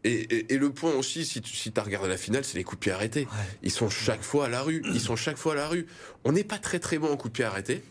Et, 0.05 0.57
le 0.57 0.71
point 0.71 0.95
aussi, 0.95 1.25
si 1.25 1.43
tu 1.43 1.55
si 1.57 1.73
as 1.77 1.83
regardé 1.83 2.09
la 2.09 2.17
finale, 2.17 2.45
c'est 2.45 2.57
les 2.57 2.65
coups 2.65 2.79
de 2.79 2.85
pied 2.85 2.93
arrêtés. 2.93 3.27
Ils 3.63 3.73
sont 3.73 3.89
chaque 3.89 4.23
fois 4.23 4.47
à 4.47 4.49
la 4.49 4.63
rue. 4.63 4.83
Ils 4.93 5.01
sont 5.01 5.17
chaque 5.17 5.37
fois 5.37 5.53
à 5.53 5.57
la 5.57 5.69
rue. 5.69 5.87
On 6.25 6.33
n'est 6.33 6.45
pas 6.45 6.59
très 6.59 6.79
très 6.79 6.99
bon 6.99 7.11
en 7.11 7.17
coups 7.17 7.33
de 7.33 7.37
pied 7.37 7.45
arrêtés. 7.45 7.83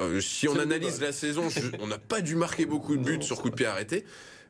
Euh, 0.00 0.20
si 0.20 0.48
on 0.48 0.58
analyse 0.58 1.00
la 1.00 1.12
saison, 1.12 1.48
on 1.80 1.86
n'a 1.86 1.98
pas 1.98 2.20
dû 2.20 2.34
marquer 2.36 2.66
beaucoup 2.66 2.96
de 2.96 3.02
buts 3.02 3.22
sur 3.22 3.38
coups 3.38 3.50
de 3.50 3.56
pied 3.56 3.66
arrêtés. 3.66 4.04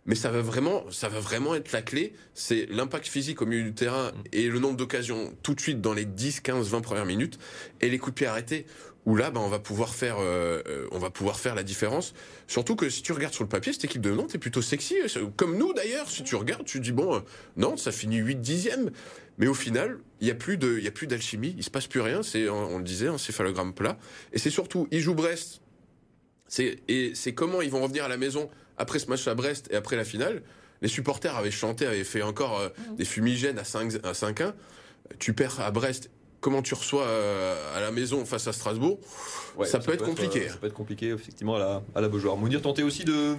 Mais 0.05 0.15
ça 0.15 0.31
va 0.31 0.41
vraiment, 0.41 0.85
ça 0.93 1.09
va 1.09 1.19
vraiment 1.19 1.55
être 1.55 1.73
la 1.73 1.83
clé. 1.83 2.13
C'est 2.35 2.67
l'impact 2.67 3.07
physique 3.07 3.43
au 3.43 3.47
milieu 3.47 3.65
du 3.65 3.75
terrain 3.75 4.13
et 4.33 4.49
le 4.49 4.59
nombre 4.61 4.77
d'occasions 4.77 5.35
tout 5.43 5.55
de 5.55 5.61
suite 5.61 5.81
dans 5.81 5.93
les 5.93 6.05
10, 6.05 6.41
15, 6.41 6.69
20 6.69 6.81
premières 6.81 7.07
minutes 7.07 7.39
et 7.81 7.89
les 7.89 7.99
coups 7.99 8.15
de 8.15 8.17
pied 8.17 8.27
arrêtés 8.27 8.67
où 9.07 9.15
là, 9.15 9.31
bah, 9.31 9.41
on 9.41 9.49
va 9.49 9.61
pouvoir 9.61 9.95
faire, 9.95 10.17
euh, 10.19 10.63
euh, 10.67 10.89
on 10.91 10.99
va 10.99 11.11
pouvoir 11.11 11.39
faire 11.39 11.55
la 11.55 11.63
différence. 11.63 12.13
Surtout 12.49 12.75
que 12.75 12.91
si 12.91 13.03
tu 13.03 13.13
regardes 13.13 13.33
sur 13.33 13.45
le 13.45 13.49
papier, 13.49 13.73
cette 13.73 13.85
équipe 13.85 14.03
de 14.03 14.11
Nantes 14.11 14.35
est 14.35 14.39
plutôt 14.39 14.63
sexy, 14.63 14.97
comme 15.37 15.57
nous 15.57 15.73
d'ailleurs. 15.73 16.11
Si 16.11 16.25
tu 16.25 16.35
regardes, 16.35 16.65
tu 16.65 16.81
dis 16.81 16.91
bon, 16.91 17.15
euh, 17.15 17.21
Nantes, 17.57 17.79
ça 17.79 17.93
finit 17.93 18.17
8 18.17 18.41
dixièmes, 18.41 18.91
mais 19.39 19.47
au 19.47 19.55
final, 19.55 19.99
il 20.21 20.27
y 20.27 20.31
a 20.33 20.35
plus 20.35 20.59
de, 20.59 20.77
il 20.77 20.85
y 20.85 20.89
a 20.89 20.91
plus 20.91 21.07
d'alchimie, 21.07 21.55
il 21.57 21.63
se 21.63 21.71
passe 21.71 21.87
plus 21.87 22.01
rien. 22.01 22.25
C'est, 22.25 22.49
on 22.49 22.79
le 22.79 22.85
disait, 22.85 23.07
un 23.07 23.19
céphalogramme 23.19 23.73
plat. 23.73 23.97
Et 24.33 24.39
c'est 24.39 24.51
surtout, 24.51 24.89
ils 24.91 25.01
jouent 25.01 25.15
Brest. 25.15 25.61
C'est 26.49 26.79
et 26.89 27.13
c'est 27.15 27.33
comment 27.33 27.63
ils 27.63 27.71
vont 27.71 27.83
revenir 27.83 28.05
à 28.05 28.09
la 28.09 28.17
maison 28.17 28.51
après 28.77 28.99
ce 28.99 29.07
match 29.07 29.27
à 29.27 29.35
Brest 29.35 29.69
et 29.71 29.77
après 29.77 29.97
la 29.97 30.05
finale. 30.05 30.43
Les 30.83 30.89
supporters 30.89 31.35
avaient 31.35 31.51
chanté, 31.51 31.87
avaient 31.87 32.05
fait 32.05 32.23
encore 32.23 32.61
mmh. 32.61 32.97
des 32.97 33.05
fumigènes 33.05 33.59
à 33.59 33.65
5 33.65 33.95
à 34.05 34.13
5-1. 34.13 34.53
Tu 35.19 35.33
perds 35.33 35.61
à 35.61 35.71
Brest 35.71 36.11
comment 36.41 36.63
tu 36.63 36.75
reçois 36.75 37.03
euh, 37.03 37.77
à 37.77 37.81
la 37.81 37.91
maison 37.91 38.25
face 38.25 38.47
à 38.47 38.53
Strasbourg, 38.53 38.99
ça, 39.65 39.79
peut, 39.79 39.93
être 39.93 40.05
compliqué. 40.05 40.47
Euh, 40.47 40.51
ça 40.51 40.57
peut 40.57 40.67
être 40.67 40.75
compliqué, 40.75 41.09
effectivement, 41.09 41.57
à 41.57 41.59
la, 41.59 41.83
à 41.95 42.01
la 42.01 42.09
Beaujoire. 42.09 42.37
Mounir, 42.37 42.63
tenter 42.63 42.83
aussi 42.83 43.05
de, 43.05 43.37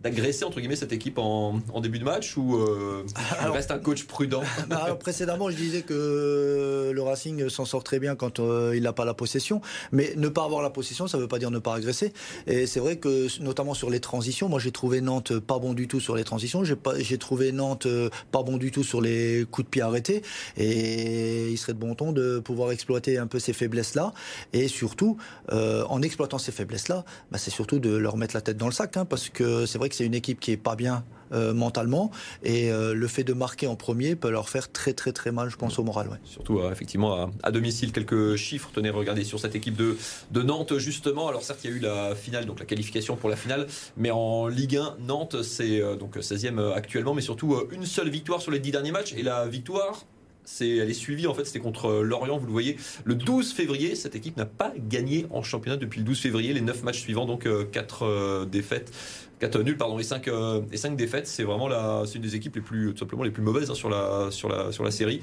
d'agresser 0.00 0.44
entre 0.44 0.60
guillemets 0.60 0.76
cette 0.76 0.92
équipe 0.92 1.18
en, 1.18 1.60
début 1.80 1.98
de 1.98 2.04
match 2.04 2.36
ou 2.36 2.56
euh, 2.56 3.04
reste 3.52 3.70
un 3.70 3.78
coach 3.78 4.04
prudent 4.04 4.42
alors, 4.70 4.98
Précédemment, 4.98 5.50
je 5.50 5.56
disais 5.56 5.82
que 5.82 6.92
le 6.92 7.02
Racing 7.02 7.48
s'en 7.48 7.64
sort 7.64 7.84
très 7.84 7.98
bien 7.98 8.14
quand 8.14 8.40
euh, 8.40 8.74
il 8.76 8.82
n'a 8.82 8.92
pas 8.92 9.04
la 9.04 9.14
possession, 9.14 9.60
mais 9.92 10.12
ne 10.16 10.28
pas 10.28 10.44
avoir 10.44 10.62
la 10.62 10.70
possession, 10.70 11.06
ça 11.06 11.16
ne 11.16 11.22
veut 11.22 11.28
pas 11.28 11.38
dire 11.38 11.50
ne 11.50 11.58
pas 11.58 11.74
agresser. 11.74 12.12
Et 12.46 12.66
c'est 12.66 12.80
vrai 12.80 12.96
que 12.96 13.26
notamment 13.42 13.74
sur 13.74 13.90
les 13.90 14.00
transitions, 14.00 14.48
moi 14.48 14.58
j'ai 14.58 14.72
trouvé 14.72 15.00
Nantes 15.00 15.38
pas 15.38 15.58
bon 15.58 15.72
du 15.72 15.88
tout 15.88 16.00
sur 16.00 16.14
les 16.14 16.24
transitions, 16.24 16.62
j'ai 16.64 17.18
trouvé 17.18 17.52
Nantes 17.52 17.86
euh, 17.86 18.10
pas 18.30 18.42
bon 18.42 18.56
du 18.56 18.70
tout 18.70 18.84
sur 18.84 19.00
les 19.00 19.46
coups 19.50 19.66
de 19.66 19.70
pied 19.70 19.82
arrêtés, 19.82 20.22
et 20.56 21.50
il 21.50 21.58
serait 21.58 21.74
de 21.74 21.78
bon 21.78 21.94
ton 21.94 22.12
de 22.12 22.38
pouvoir 22.38 22.70
exploiter 22.70 23.18
un 23.18 23.26
peu 23.26 23.38
ces 23.38 23.52
faiblesses-là, 23.52 24.12
et 24.52 24.68
surtout 24.68 25.16
euh, 25.52 25.84
en 25.88 26.02
exploitant 26.02 26.38
ces 26.38 26.52
faiblesses-là, 26.52 27.04
bah, 27.30 27.38
c'est 27.38 27.50
surtout 27.50 27.78
de 27.78 27.96
leur 27.96 28.16
mettre 28.16 28.34
la 28.34 28.40
tête 28.40 28.56
dans 28.56 28.66
le 28.66 28.72
sac, 28.72 28.96
hein, 28.96 29.04
parce 29.04 29.28
que 29.28 29.66
c'est 29.66 29.78
vrai 29.78 29.87
que 29.88 29.94
c'est 29.94 30.06
une 30.06 30.14
équipe 30.14 30.40
qui 30.40 30.52
est 30.52 30.56
pas 30.56 30.76
bien 30.76 31.04
euh, 31.32 31.52
mentalement 31.52 32.10
et 32.42 32.70
euh, 32.70 32.94
le 32.94 33.06
fait 33.06 33.22
de 33.22 33.34
marquer 33.34 33.66
en 33.66 33.76
premier 33.76 34.16
peut 34.16 34.30
leur 34.30 34.48
faire 34.48 34.72
très 34.72 34.94
très 34.94 35.12
très 35.12 35.30
mal, 35.30 35.50
je 35.50 35.56
pense, 35.56 35.78
au 35.78 35.84
moral. 35.84 36.08
Ouais. 36.08 36.16
Surtout 36.24 36.58
euh, 36.58 36.72
effectivement 36.72 37.30
à, 37.42 37.50
domicile, 37.50 37.92
quelques 37.92 38.36
chiffres. 38.36 38.70
Tenez, 38.72 38.88
regardez 38.88 39.24
sur 39.24 39.38
cette 39.38 39.54
équipe 39.54 39.76
de, 39.76 39.98
de 40.30 40.42
Nantes 40.42 40.78
justement. 40.78 41.28
Alors 41.28 41.42
certes, 41.42 41.60
il 41.64 41.70
y 41.70 41.72
a 41.74 41.76
eu 41.76 41.80
la 41.80 42.14
finale, 42.14 42.46
donc 42.46 42.60
la 42.60 42.64
qualification 42.64 43.16
pour 43.16 43.28
la 43.28 43.36
finale, 43.36 43.66
mais 43.98 44.10
en 44.10 44.46
Ligue 44.46 44.78
1, 44.78 44.96
Nantes 45.00 45.42
c'est 45.42 45.82
donc 45.98 46.16
16e 46.16 46.72
actuellement, 46.72 47.12
mais 47.12 47.20
surtout 47.20 47.56
une 47.72 47.84
seule 47.84 48.08
victoire 48.08 48.40
sur 48.40 48.50
les 48.50 48.58
10 48.58 48.70
derniers 48.70 48.92
matchs 48.92 49.12
et 49.12 49.22
la 49.22 49.46
victoire 49.46 50.04
c'est, 50.48 50.68
elle 50.68 50.88
est 50.88 50.94
suivie 50.94 51.26
en 51.26 51.34
fait, 51.34 51.44
c'était 51.44 51.60
contre 51.60 51.92
Lorient, 52.02 52.38
vous 52.38 52.46
le 52.46 52.52
voyez, 52.52 52.76
le 53.04 53.14
12 53.14 53.52
février. 53.52 53.94
Cette 53.94 54.16
équipe 54.16 54.36
n'a 54.36 54.46
pas 54.46 54.72
gagné 54.76 55.26
en 55.30 55.42
championnat 55.42 55.76
depuis 55.76 56.00
le 56.00 56.06
12 56.06 56.18
février. 56.18 56.54
Les 56.54 56.60
9 56.60 56.82
matchs 56.84 57.00
suivants, 57.00 57.26
donc 57.26 57.46
4 57.70 58.46
défaites 58.46 58.92
4 59.38 59.62
nuls, 59.62 59.76
pardon, 59.76 59.98
et 59.98 60.02
5, 60.02 60.28
euh, 60.28 60.62
et 60.72 60.76
5 60.76 60.96
défaites. 60.96 61.26
C'est 61.26 61.44
vraiment 61.44 61.68
la, 61.68 62.02
c'est 62.06 62.16
une 62.16 62.22
des 62.22 62.34
équipes 62.34 62.56
les 62.56 62.62
plus, 62.62 62.92
tout 62.92 62.98
simplement 62.98 63.22
les 63.22 63.30
plus 63.30 63.42
mauvaises 63.42 63.70
hein, 63.70 63.74
sur, 63.74 63.88
la, 63.88 64.30
sur, 64.30 64.48
la, 64.48 64.72
sur 64.72 64.84
la 64.84 64.90
série. 64.90 65.22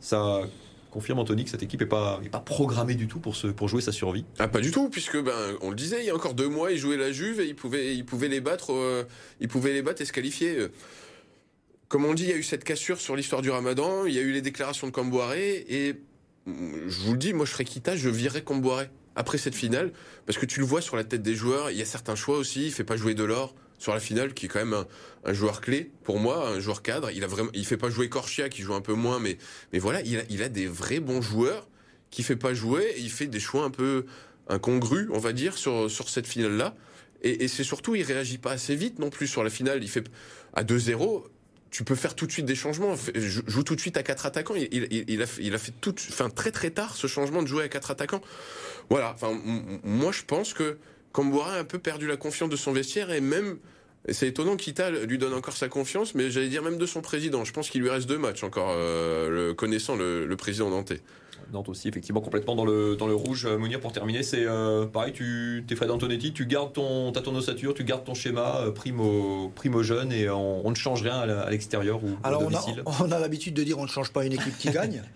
Ça 0.00 0.40
confirme 0.90 1.20
Anthony 1.20 1.44
que 1.44 1.50
cette 1.50 1.62
équipe 1.62 1.80
n'est 1.80 1.86
pas, 1.86 2.20
est 2.24 2.28
pas 2.28 2.40
programmée 2.40 2.94
du 2.94 3.08
tout 3.08 3.18
pour, 3.18 3.34
se, 3.34 3.46
pour 3.46 3.68
jouer 3.68 3.80
sa 3.80 3.92
survie. 3.92 4.24
Ah, 4.38 4.48
pas 4.48 4.60
du 4.60 4.70
tout, 4.70 4.90
puisque 4.90 5.16
ben, 5.22 5.32
on 5.62 5.70
le 5.70 5.76
disait, 5.76 6.00
il 6.00 6.06
y 6.06 6.10
a 6.10 6.14
encore 6.14 6.34
deux 6.34 6.48
mois, 6.48 6.70
ils 6.70 6.78
jouaient 6.78 6.98
la 6.98 7.12
Juve 7.12 7.40
et 7.40 7.46
ils 7.46 7.54
pouvaient, 7.54 7.96
ils 7.96 8.04
pouvaient 8.04 8.28
les 8.28 8.40
battre, 8.40 8.72
euh, 8.72 9.04
ils 9.40 9.48
pouvaient 9.48 9.72
les 9.72 9.82
battre 9.82 10.02
et 10.02 10.04
se 10.04 10.12
qualifier. 10.12 10.68
Comme 11.92 12.06
on 12.06 12.14
dit, 12.14 12.22
il 12.22 12.30
y 12.30 12.32
a 12.32 12.36
eu 12.36 12.42
cette 12.42 12.64
cassure 12.64 12.98
sur 13.02 13.16
l'histoire 13.16 13.42
du 13.42 13.50
Ramadan, 13.50 14.06
il 14.06 14.14
y 14.14 14.18
a 14.18 14.22
eu 14.22 14.32
les 14.32 14.40
déclarations 14.40 14.86
de 14.86 14.92
Camboiré 14.92 15.66
et 15.68 16.00
je 16.46 17.00
vous 17.00 17.12
le 17.12 17.18
dis, 17.18 17.34
moi 17.34 17.44
je 17.44 17.52
serais 17.52 17.66
quitte, 17.66 17.90
je 17.96 18.08
virerais 18.08 18.40
Camboiré 18.40 18.88
après 19.14 19.36
cette 19.36 19.54
finale, 19.54 19.92
parce 20.24 20.38
que 20.38 20.46
tu 20.46 20.58
le 20.60 20.64
vois 20.64 20.80
sur 20.80 20.96
la 20.96 21.04
tête 21.04 21.20
des 21.20 21.34
joueurs, 21.34 21.70
il 21.70 21.76
y 21.76 21.82
a 21.82 21.84
certains 21.84 22.14
choix 22.14 22.38
aussi, 22.38 22.64
il 22.64 22.72
fait 22.72 22.82
pas 22.82 22.96
jouer 22.96 23.12
Delors 23.12 23.54
sur 23.76 23.92
la 23.92 24.00
finale, 24.00 24.32
qui 24.32 24.46
est 24.46 24.48
quand 24.48 24.64
même 24.64 24.86
un, 25.26 25.32
joueur 25.34 25.60
clé 25.60 25.90
pour 26.02 26.18
moi, 26.18 26.48
un 26.48 26.60
joueur 26.60 26.80
cadre. 26.80 27.10
Il 27.10 27.24
a 27.24 27.26
vraiment, 27.26 27.50
il 27.52 27.66
fait 27.66 27.76
pas 27.76 27.90
jouer 27.90 28.08
Corchia, 28.08 28.48
qui 28.48 28.62
joue 28.62 28.72
un 28.72 28.80
peu 28.80 28.94
moins, 28.94 29.18
mais 29.18 29.36
mais 29.74 29.78
voilà, 29.78 30.00
il 30.00 30.42
a, 30.42 30.48
des 30.48 30.68
vrais 30.68 31.00
bons 31.00 31.20
joueurs 31.20 31.68
qui 32.10 32.22
fait 32.22 32.36
pas 32.36 32.54
jouer. 32.54 32.94
Et 32.96 33.00
il 33.00 33.10
fait 33.10 33.26
des 33.26 33.38
choix 33.38 33.64
un 33.64 33.70
peu 33.70 34.06
incongrus, 34.48 35.10
on 35.12 35.18
va 35.18 35.34
dire, 35.34 35.58
sur, 35.58 35.90
sur 35.90 36.08
cette 36.08 36.26
finale-là. 36.26 36.74
Et, 37.22 37.48
c'est 37.48 37.64
surtout, 37.64 37.94
il 37.94 38.02
réagit 38.02 38.38
pas 38.38 38.52
assez 38.52 38.74
vite 38.74 38.98
non 38.98 39.10
plus 39.10 39.26
sur 39.26 39.44
la 39.44 39.50
finale. 39.50 39.82
Il 39.82 39.90
fait 39.90 40.04
à 40.54 40.64
2-0 40.64 41.24
tu 41.72 41.84
peux 41.84 41.94
faire 41.94 42.14
tout 42.14 42.26
de 42.26 42.32
suite 42.32 42.44
des 42.44 42.54
changements. 42.54 42.94
Joue 43.14 43.62
tout 43.64 43.74
de 43.74 43.80
suite 43.80 43.96
à 43.96 44.02
quatre 44.02 44.26
attaquants. 44.26 44.54
Il, 44.54 44.84
a, 45.22 45.26
il 45.40 45.54
a, 45.54 45.58
fait 45.58 45.72
tout, 45.80 45.94
enfin 46.10 46.28
très 46.28 46.52
très 46.52 46.70
tard 46.70 46.94
ce 46.94 47.06
changement 47.06 47.42
de 47.42 47.48
jouer 47.48 47.64
à 47.64 47.68
quatre 47.68 47.90
attaquants. 47.90 48.20
Voilà. 48.90 49.12
Enfin, 49.14 49.40
moi 49.82 50.12
je 50.12 50.22
pense 50.22 50.52
que 50.52 50.76
Camboura 51.12 51.54
a 51.54 51.58
un 51.58 51.64
peu 51.64 51.78
perdu 51.78 52.06
la 52.06 52.18
confiance 52.18 52.50
de 52.50 52.56
son 52.56 52.72
vestiaire 52.72 53.10
et 53.10 53.22
même 53.22 53.56
c'est 54.10 54.28
étonnant 54.28 54.56
qu'Ita 54.56 54.90
lui 54.90 55.16
donne 55.16 55.32
encore 55.32 55.56
sa 55.56 55.68
confiance, 55.68 56.14
mais 56.14 56.30
j'allais 56.30 56.48
dire 56.48 56.62
même 56.62 56.76
de 56.76 56.86
son 56.86 57.00
président. 57.00 57.44
Je 57.44 57.52
pense 57.52 57.70
qu'il 57.70 57.80
lui 57.80 57.88
reste 57.88 58.06
deux 58.06 58.18
matchs 58.18 58.44
encore, 58.44 58.72
euh, 58.72 59.54
connaissant 59.54 59.96
le, 59.96 60.26
le 60.26 60.36
président 60.36 60.68
Nantais. 60.68 61.00
Nantes 61.52 61.68
aussi, 61.68 61.88
effectivement, 61.88 62.20
complètement 62.20 62.54
dans 62.54 62.64
le, 62.64 62.96
dans 62.96 63.06
le 63.06 63.14
rouge. 63.14 63.46
Euh, 63.46 63.58
Mounir, 63.58 63.80
pour 63.80 63.92
terminer, 63.92 64.22
c'est 64.22 64.44
euh, 64.44 64.86
pareil, 64.86 65.12
tu 65.12 65.64
es 65.68 65.74
Fred 65.74 65.90
Antonetti, 65.90 66.32
tu 66.32 66.46
gardes 66.46 66.72
ton, 66.72 67.12
ta 67.12 67.20
ton 67.20 67.34
ossature, 67.34 67.74
tu 67.74 67.84
gardes 67.84 68.04
ton 68.04 68.14
schéma 68.14 68.60
euh, 68.60 68.70
primo, 68.70 69.50
primo 69.54 69.82
jeune 69.82 70.12
et 70.12 70.28
on, 70.30 70.68
ne 70.68 70.74
change 70.74 71.02
rien 71.02 71.20
à 71.20 71.50
l'extérieur 71.50 72.02
ou 72.02 72.10
Alors, 72.22 72.42
domicile. 72.42 72.82
on 72.86 73.10
a, 73.12 73.16
a 73.16 73.18
l'habitude 73.18 73.54
de 73.54 73.62
dire 73.62 73.78
on 73.78 73.84
ne 73.84 73.88
change 73.88 74.12
pas 74.12 74.24
une 74.24 74.32
équipe 74.32 74.56
qui 74.58 74.70
gagne. 74.70 75.02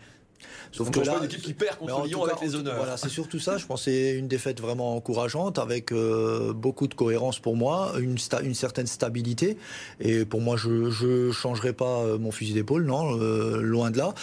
Sauf 0.73 0.91
que 0.91 1.01
là, 1.01 1.17
une 1.19 1.25
équipe 1.25 1.43
qui 1.43 1.55
perd 1.55 1.79
contre 1.79 2.05
Lyon 2.05 2.25
avec 2.25 2.41
les 2.41 2.55
honneurs. 2.55 2.77
Voilà, 2.77 2.97
c'est 2.97 3.09
surtout 3.09 3.39
ça. 3.39 3.59
Je 3.59 3.67
pense 3.67 3.87
c'est 3.87 4.15
une 4.15 4.27
défaite 4.27 4.61
vraiment 4.61 4.97
encourageante 4.97 5.59
avec 5.59 5.93
euh, 5.93 6.53
beaucoup 6.53 6.89
de 6.89 6.95
cohérence 6.95 7.39
pour 7.39 7.57
moi, 7.57 7.93
une, 8.01 8.17
une 8.43 8.55
certaine 8.55 8.87
stabilité. 8.87 9.57
Et 10.01 10.25
pour 10.25 10.41
moi, 10.41 10.57
je 10.57 11.07
ne 11.07 11.33
changerai 11.33 11.73
pas 11.73 12.01
euh, 12.01 12.19
mon 12.19 12.33
fusil 12.33 12.53
d'épaule, 12.53 12.85
non, 12.85 13.17
euh, 13.21 13.61
loin 13.61 13.91
de 13.91 13.99
là. 13.99 14.15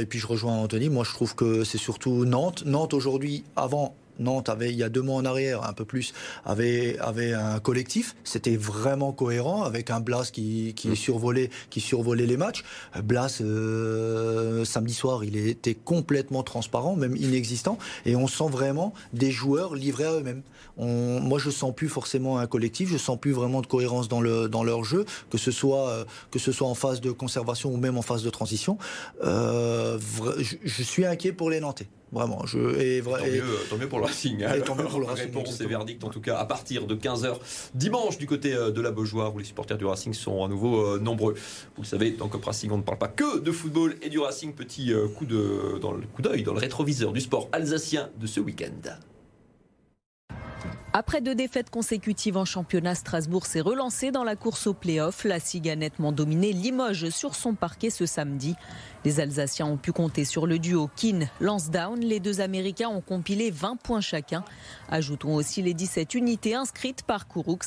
et 0.00 0.06
puis 0.06 0.18
je 0.18 0.26
rejoins 0.26 0.54
Anthony. 0.54 0.88
Moi, 0.88 1.04
je 1.04 1.12
trouve 1.12 1.34
que 1.34 1.64
c'est 1.64 1.78
surtout 1.78 2.24
Nantes. 2.24 2.62
Nantes 2.66 2.94
aujourd'hui, 2.94 3.44
avant 3.56 3.94
Nantes 4.18 4.48
avait, 4.48 4.70
il 4.70 4.76
y 4.76 4.82
a 4.82 4.88
deux 4.88 5.02
mois 5.02 5.16
en 5.16 5.24
arrière, 5.24 5.64
un 5.64 5.72
peu 5.72 5.84
plus, 5.84 6.12
avait, 6.44 6.98
avait 6.98 7.32
un 7.32 7.60
collectif. 7.60 8.14
C'était 8.24 8.56
vraiment 8.56 9.12
cohérent 9.12 9.62
avec 9.62 9.90
un 9.90 10.00
Blas 10.00 10.30
qui, 10.32 10.74
qui 10.74 10.88
mm. 10.88 10.96
survolait, 10.96 11.50
qui 11.70 11.80
survolait 11.80 12.26
les 12.26 12.36
matchs. 12.36 12.64
Blas, 13.02 13.38
euh, 13.40 14.64
samedi 14.64 14.94
soir, 14.94 15.24
il 15.24 15.36
était 15.36 15.74
complètement 15.74 16.42
transparent, 16.42 16.96
même 16.96 17.16
inexistant. 17.16 17.78
Et 18.06 18.16
on 18.16 18.26
sent 18.26 18.48
vraiment 18.50 18.94
des 19.12 19.30
joueurs 19.30 19.74
livrés 19.74 20.04
à 20.04 20.12
eux-mêmes. 20.12 20.42
Moi, 20.76 21.38
je 21.38 21.50
sens 21.50 21.74
plus 21.74 21.88
forcément 21.88 22.38
un 22.38 22.46
collectif. 22.46 22.90
Je 22.90 22.98
sens 22.98 23.18
plus 23.18 23.32
vraiment 23.32 23.60
de 23.60 23.66
cohérence 23.66 24.08
dans 24.08 24.20
le 24.20 24.48
dans 24.48 24.64
leur 24.64 24.84
jeu, 24.84 25.04
que 25.30 25.38
ce 25.38 25.50
soit 25.50 25.88
euh, 25.88 26.04
que 26.30 26.38
ce 26.38 26.52
soit 26.52 26.68
en 26.68 26.74
phase 26.74 27.00
de 27.00 27.10
conservation 27.12 27.72
ou 27.72 27.76
même 27.76 27.96
en 27.96 28.02
phase 28.02 28.22
de 28.22 28.30
transition. 28.30 28.78
Euh, 29.22 29.98
je, 30.38 30.56
je 30.64 30.82
suis 30.82 31.06
inquiet 31.06 31.32
pour 31.32 31.50
les 31.50 31.60
Nantais. 31.60 31.88
Vraiment. 32.14 32.46
Je, 32.46 32.58
et, 32.80 33.02
tant, 33.02 33.76
mieux, 33.76 33.88
pour 33.88 33.98
le 33.98 34.04
Racing. 34.04 34.44
Hein. 34.44 34.60
tant 34.64 34.76
mieux 34.76 34.84
pour 34.84 35.00
le 35.00 35.06
Racing. 35.06 35.26
Réponse 35.26 35.60
et 35.60 35.66
verdict, 35.66 36.04
en 36.04 36.10
tout 36.10 36.20
cas, 36.20 36.38
à 36.38 36.44
partir 36.44 36.86
de 36.86 36.94
15h 36.94 37.38
dimanche 37.74 38.18
du 38.18 38.26
côté 38.26 38.54
euh, 38.54 38.70
de 38.70 38.80
la 38.80 38.92
Beaujoire, 38.92 39.34
où 39.34 39.38
les 39.38 39.44
supporters 39.44 39.76
du 39.76 39.84
Racing 39.84 40.14
sont 40.14 40.44
à 40.44 40.48
nouveau 40.48 40.80
euh, 40.80 41.00
nombreux. 41.00 41.34
Vous 41.76 41.82
le 41.82 41.86
savez, 41.86 42.12
dans 42.12 42.28
Cop 42.28 42.44
Racing, 42.44 42.70
on 42.70 42.78
ne 42.78 42.82
parle 42.82 42.98
pas 42.98 43.08
que 43.08 43.40
de 43.40 43.50
football 43.50 43.96
et 44.00 44.08
du 44.08 44.20
Racing. 44.20 44.54
Petit 44.54 44.92
euh, 44.92 45.08
coup 45.08 45.26
de, 45.26 45.78
dans 45.80 45.92
le 45.92 46.02
coup 46.06 46.22
d'œil, 46.22 46.44
dans 46.44 46.54
le 46.54 46.60
rétroviseur 46.60 47.12
du 47.12 47.20
sport 47.20 47.48
alsacien 47.52 48.10
de 48.20 48.26
ce 48.28 48.38
week-end. 48.38 48.90
Après 50.96 51.20
deux 51.20 51.34
défaites 51.34 51.70
consécutives 51.70 52.36
en 52.36 52.44
championnat, 52.44 52.94
Strasbourg 52.94 53.46
s'est 53.46 53.60
relancé 53.60 54.12
dans 54.12 54.22
la 54.22 54.36
course 54.36 54.68
au 54.68 54.74
play-off. 54.74 55.24
La 55.24 55.40
SIG 55.40 55.68
a 55.68 55.74
nettement 55.74 56.12
dominé 56.12 56.52
Limoges 56.52 57.10
sur 57.10 57.34
son 57.34 57.54
parquet 57.54 57.90
ce 57.90 58.06
samedi. 58.06 58.54
Les 59.04 59.18
Alsaciens 59.18 59.66
ont 59.66 59.76
pu 59.76 59.90
compter 59.90 60.24
sur 60.24 60.46
le 60.46 60.60
duo 60.60 60.88
Keane-Lansdowne. 60.94 61.98
Les 61.98 62.20
deux 62.20 62.40
Américains 62.40 62.90
ont 62.90 63.00
compilé 63.00 63.50
20 63.50 63.74
points 63.74 64.00
chacun. 64.00 64.44
Ajoutons 64.88 65.34
aussi 65.34 65.62
les 65.62 65.74
17 65.74 66.14
unités 66.14 66.54
inscrites 66.54 67.02
par 67.02 67.26
Kouroux. 67.26 67.58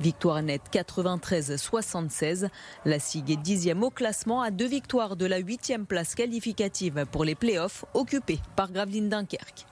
Victoire 0.00 0.42
nette 0.42 0.64
93-76. 0.72 2.48
La 2.84 2.98
SIG 2.98 3.30
est 3.30 3.36
dixième 3.36 3.84
au 3.84 3.90
classement 3.90 4.42
à 4.42 4.50
deux 4.50 4.66
victoires 4.66 5.14
de 5.14 5.26
la 5.26 5.38
huitième 5.38 5.86
place 5.86 6.16
qualificative 6.16 7.06
pour 7.12 7.24
les 7.24 7.36
play-offs 7.36 7.84
occupée 7.94 8.40
par 8.56 8.72
Gravelines 8.72 9.10
Dunkerque. 9.10 9.64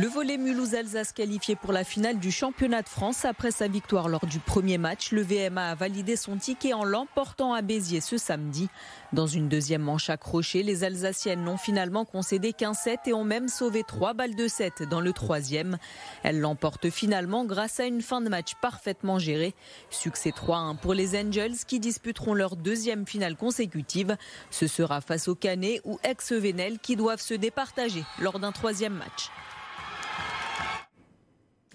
Le 0.00 0.08
volet 0.08 0.38
Mulhouse-Alsace 0.38 1.12
qualifié 1.12 1.56
pour 1.56 1.74
la 1.74 1.84
finale 1.84 2.18
du 2.18 2.32
championnat 2.32 2.80
de 2.80 2.88
France 2.88 3.26
après 3.26 3.50
sa 3.50 3.68
victoire 3.68 4.08
lors 4.08 4.24
du 4.24 4.38
premier 4.38 4.78
match. 4.78 5.12
Le 5.12 5.20
VMA 5.20 5.72
a 5.72 5.74
validé 5.74 6.16
son 6.16 6.38
ticket 6.38 6.72
en 6.72 6.84
l'emportant 6.84 7.52
à 7.52 7.60
Béziers 7.60 8.00
ce 8.00 8.16
samedi. 8.16 8.70
Dans 9.12 9.26
une 9.26 9.50
deuxième 9.50 9.82
manche 9.82 10.08
accrochée, 10.08 10.62
les 10.62 10.84
Alsaciennes 10.84 11.44
n'ont 11.44 11.58
finalement 11.58 12.06
concédé 12.06 12.54
qu'un 12.54 12.72
set 12.72 13.00
et 13.04 13.12
ont 13.12 13.24
même 13.24 13.48
sauvé 13.48 13.82
trois 13.86 14.14
balles 14.14 14.36
de 14.36 14.48
set 14.48 14.82
dans 14.84 15.02
le 15.02 15.12
troisième. 15.12 15.76
Elles 16.22 16.40
l'emportent 16.40 16.88
finalement 16.88 17.44
grâce 17.44 17.78
à 17.78 17.84
une 17.84 18.00
fin 18.00 18.22
de 18.22 18.30
match 18.30 18.54
parfaitement 18.62 19.18
gérée. 19.18 19.54
Succès 19.90 20.30
3-1 20.30 20.78
pour 20.78 20.94
les 20.94 21.14
Angels 21.20 21.58
qui 21.66 21.78
disputeront 21.78 22.32
leur 22.32 22.56
deuxième 22.56 23.06
finale 23.06 23.36
consécutive. 23.36 24.16
Ce 24.50 24.66
sera 24.66 25.02
face 25.02 25.28
au 25.28 25.34
Canet 25.34 25.82
ou 25.84 25.98
ex-Venel 26.04 26.78
qui 26.78 26.96
doivent 26.96 27.20
se 27.20 27.34
départager 27.34 28.02
lors 28.18 28.38
d'un 28.38 28.52
troisième 28.52 28.94
match. 28.94 29.28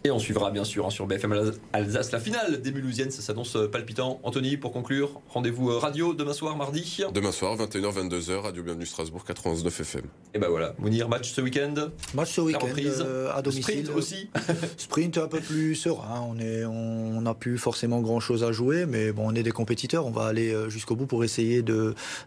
Et 0.05 0.11
on 0.11 0.19
suivra 0.19 0.51
bien 0.51 0.63
sûr 0.63 0.85
hein, 0.85 0.91
sur 0.91 1.07
BFM 1.07 1.51
Alsace 1.73 2.11
la 2.11 2.19
finale 2.19 2.61
des 2.61 2.71
Mulhousiennes. 2.71 3.09
Ça 3.09 3.23
s'annonce 3.23 3.55
euh, 3.55 3.67
palpitant. 3.67 4.19
Anthony, 4.21 4.55
pour 4.55 4.71
conclure, 4.71 5.19
rendez-vous 5.29 5.71
euh, 5.71 5.79
radio 5.79 6.13
demain 6.13 6.33
soir, 6.33 6.55
mardi 6.55 6.99
Demain 7.11 7.31
soir, 7.31 7.57
21h, 7.57 8.07
22h, 8.07 8.35
Radio 8.35 8.61
Bienvenue 8.61 8.85
Strasbourg, 8.85 9.25
99 9.25 9.79
FM. 9.79 10.03
Et 10.35 10.37
ben 10.37 10.47
voilà, 10.47 10.75
Mounir, 10.77 11.09
match 11.09 11.31
ce 11.31 11.41
week-end? 11.41 11.73
Match 12.13 12.33
ce 12.33 12.41
week-end 12.41 12.67
euh, 12.77 13.33
à 13.33 13.41
domicile. 13.41 13.63
Sprint 13.63 13.89
aussi 13.97 14.29
Sprint 14.77 15.17
un 15.17 15.27
peu 15.27 15.39
plus 15.39 15.73
serein. 15.73 16.21
On 16.21 16.35
n'a 16.35 17.31
on, 17.31 17.33
plus 17.33 17.57
forcément 17.57 17.99
grand-chose 18.01 18.43
à 18.43 18.51
jouer, 18.51 18.85
mais 18.85 19.11
bon, 19.11 19.23
on 19.25 19.33
est 19.33 19.41
des 19.41 19.49
compétiteurs. 19.49 20.05
On 20.05 20.11
va 20.11 20.27
aller 20.27 20.55
jusqu'au 20.69 20.95
bout 20.95 21.07
pour 21.07 21.23
essayer 21.23 21.63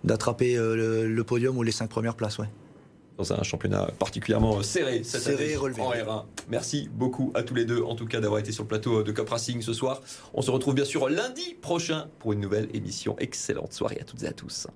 d'attraper 0.03 0.57
le, 0.57 1.07
le, 1.07 1.25
podium 1.25 1.57
ou 1.57 1.63
les 1.63 1.71
cinq 1.71 1.89
premières 1.91 2.17
places. 2.17 2.39
Ouais 2.39 2.49
dans 3.19 3.33
un 3.33 3.43
championnat 3.43 3.91
particulièrement 3.99 4.63
serré 4.63 5.03
cette 5.03 5.27
année 5.27 5.57
en 5.57 5.93
R1. 5.93 6.25
Merci 6.49 6.89
beaucoup 6.93 7.33
à 7.35 7.43
tous 7.43 7.55
les 7.55 7.65
deux, 7.65 7.83
en 7.83 7.97
tout 7.97 8.07
cas, 8.07 8.21
d'avoir 8.21 8.41
été 8.41 8.53
sur 8.53 8.63
le 8.63 8.69
plateau 8.69 9.03
de 9.03 9.13
Cop 9.13 9.29
Racing 9.29 9.61
ce 9.61 9.73
soir. 9.73 10.01
On 10.33 10.41
se 10.41 10.51
retrouve 10.51 10.75
bien 10.75 10.85
sûr 10.85 11.09
lundi 11.09 11.55
prochain 11.61 12.07
pour 12.21 12.33
une 12.33 12.41
nouvelle 12.41 12.69
émission. 12.75 13.17
Excellente 13.19 13.73
soirée 13.73 13.99
à 14.01 14.05
toutes 14.05 14.23
et 14.23 14.29
à 14.29 14.33
tous. 14.33 14.69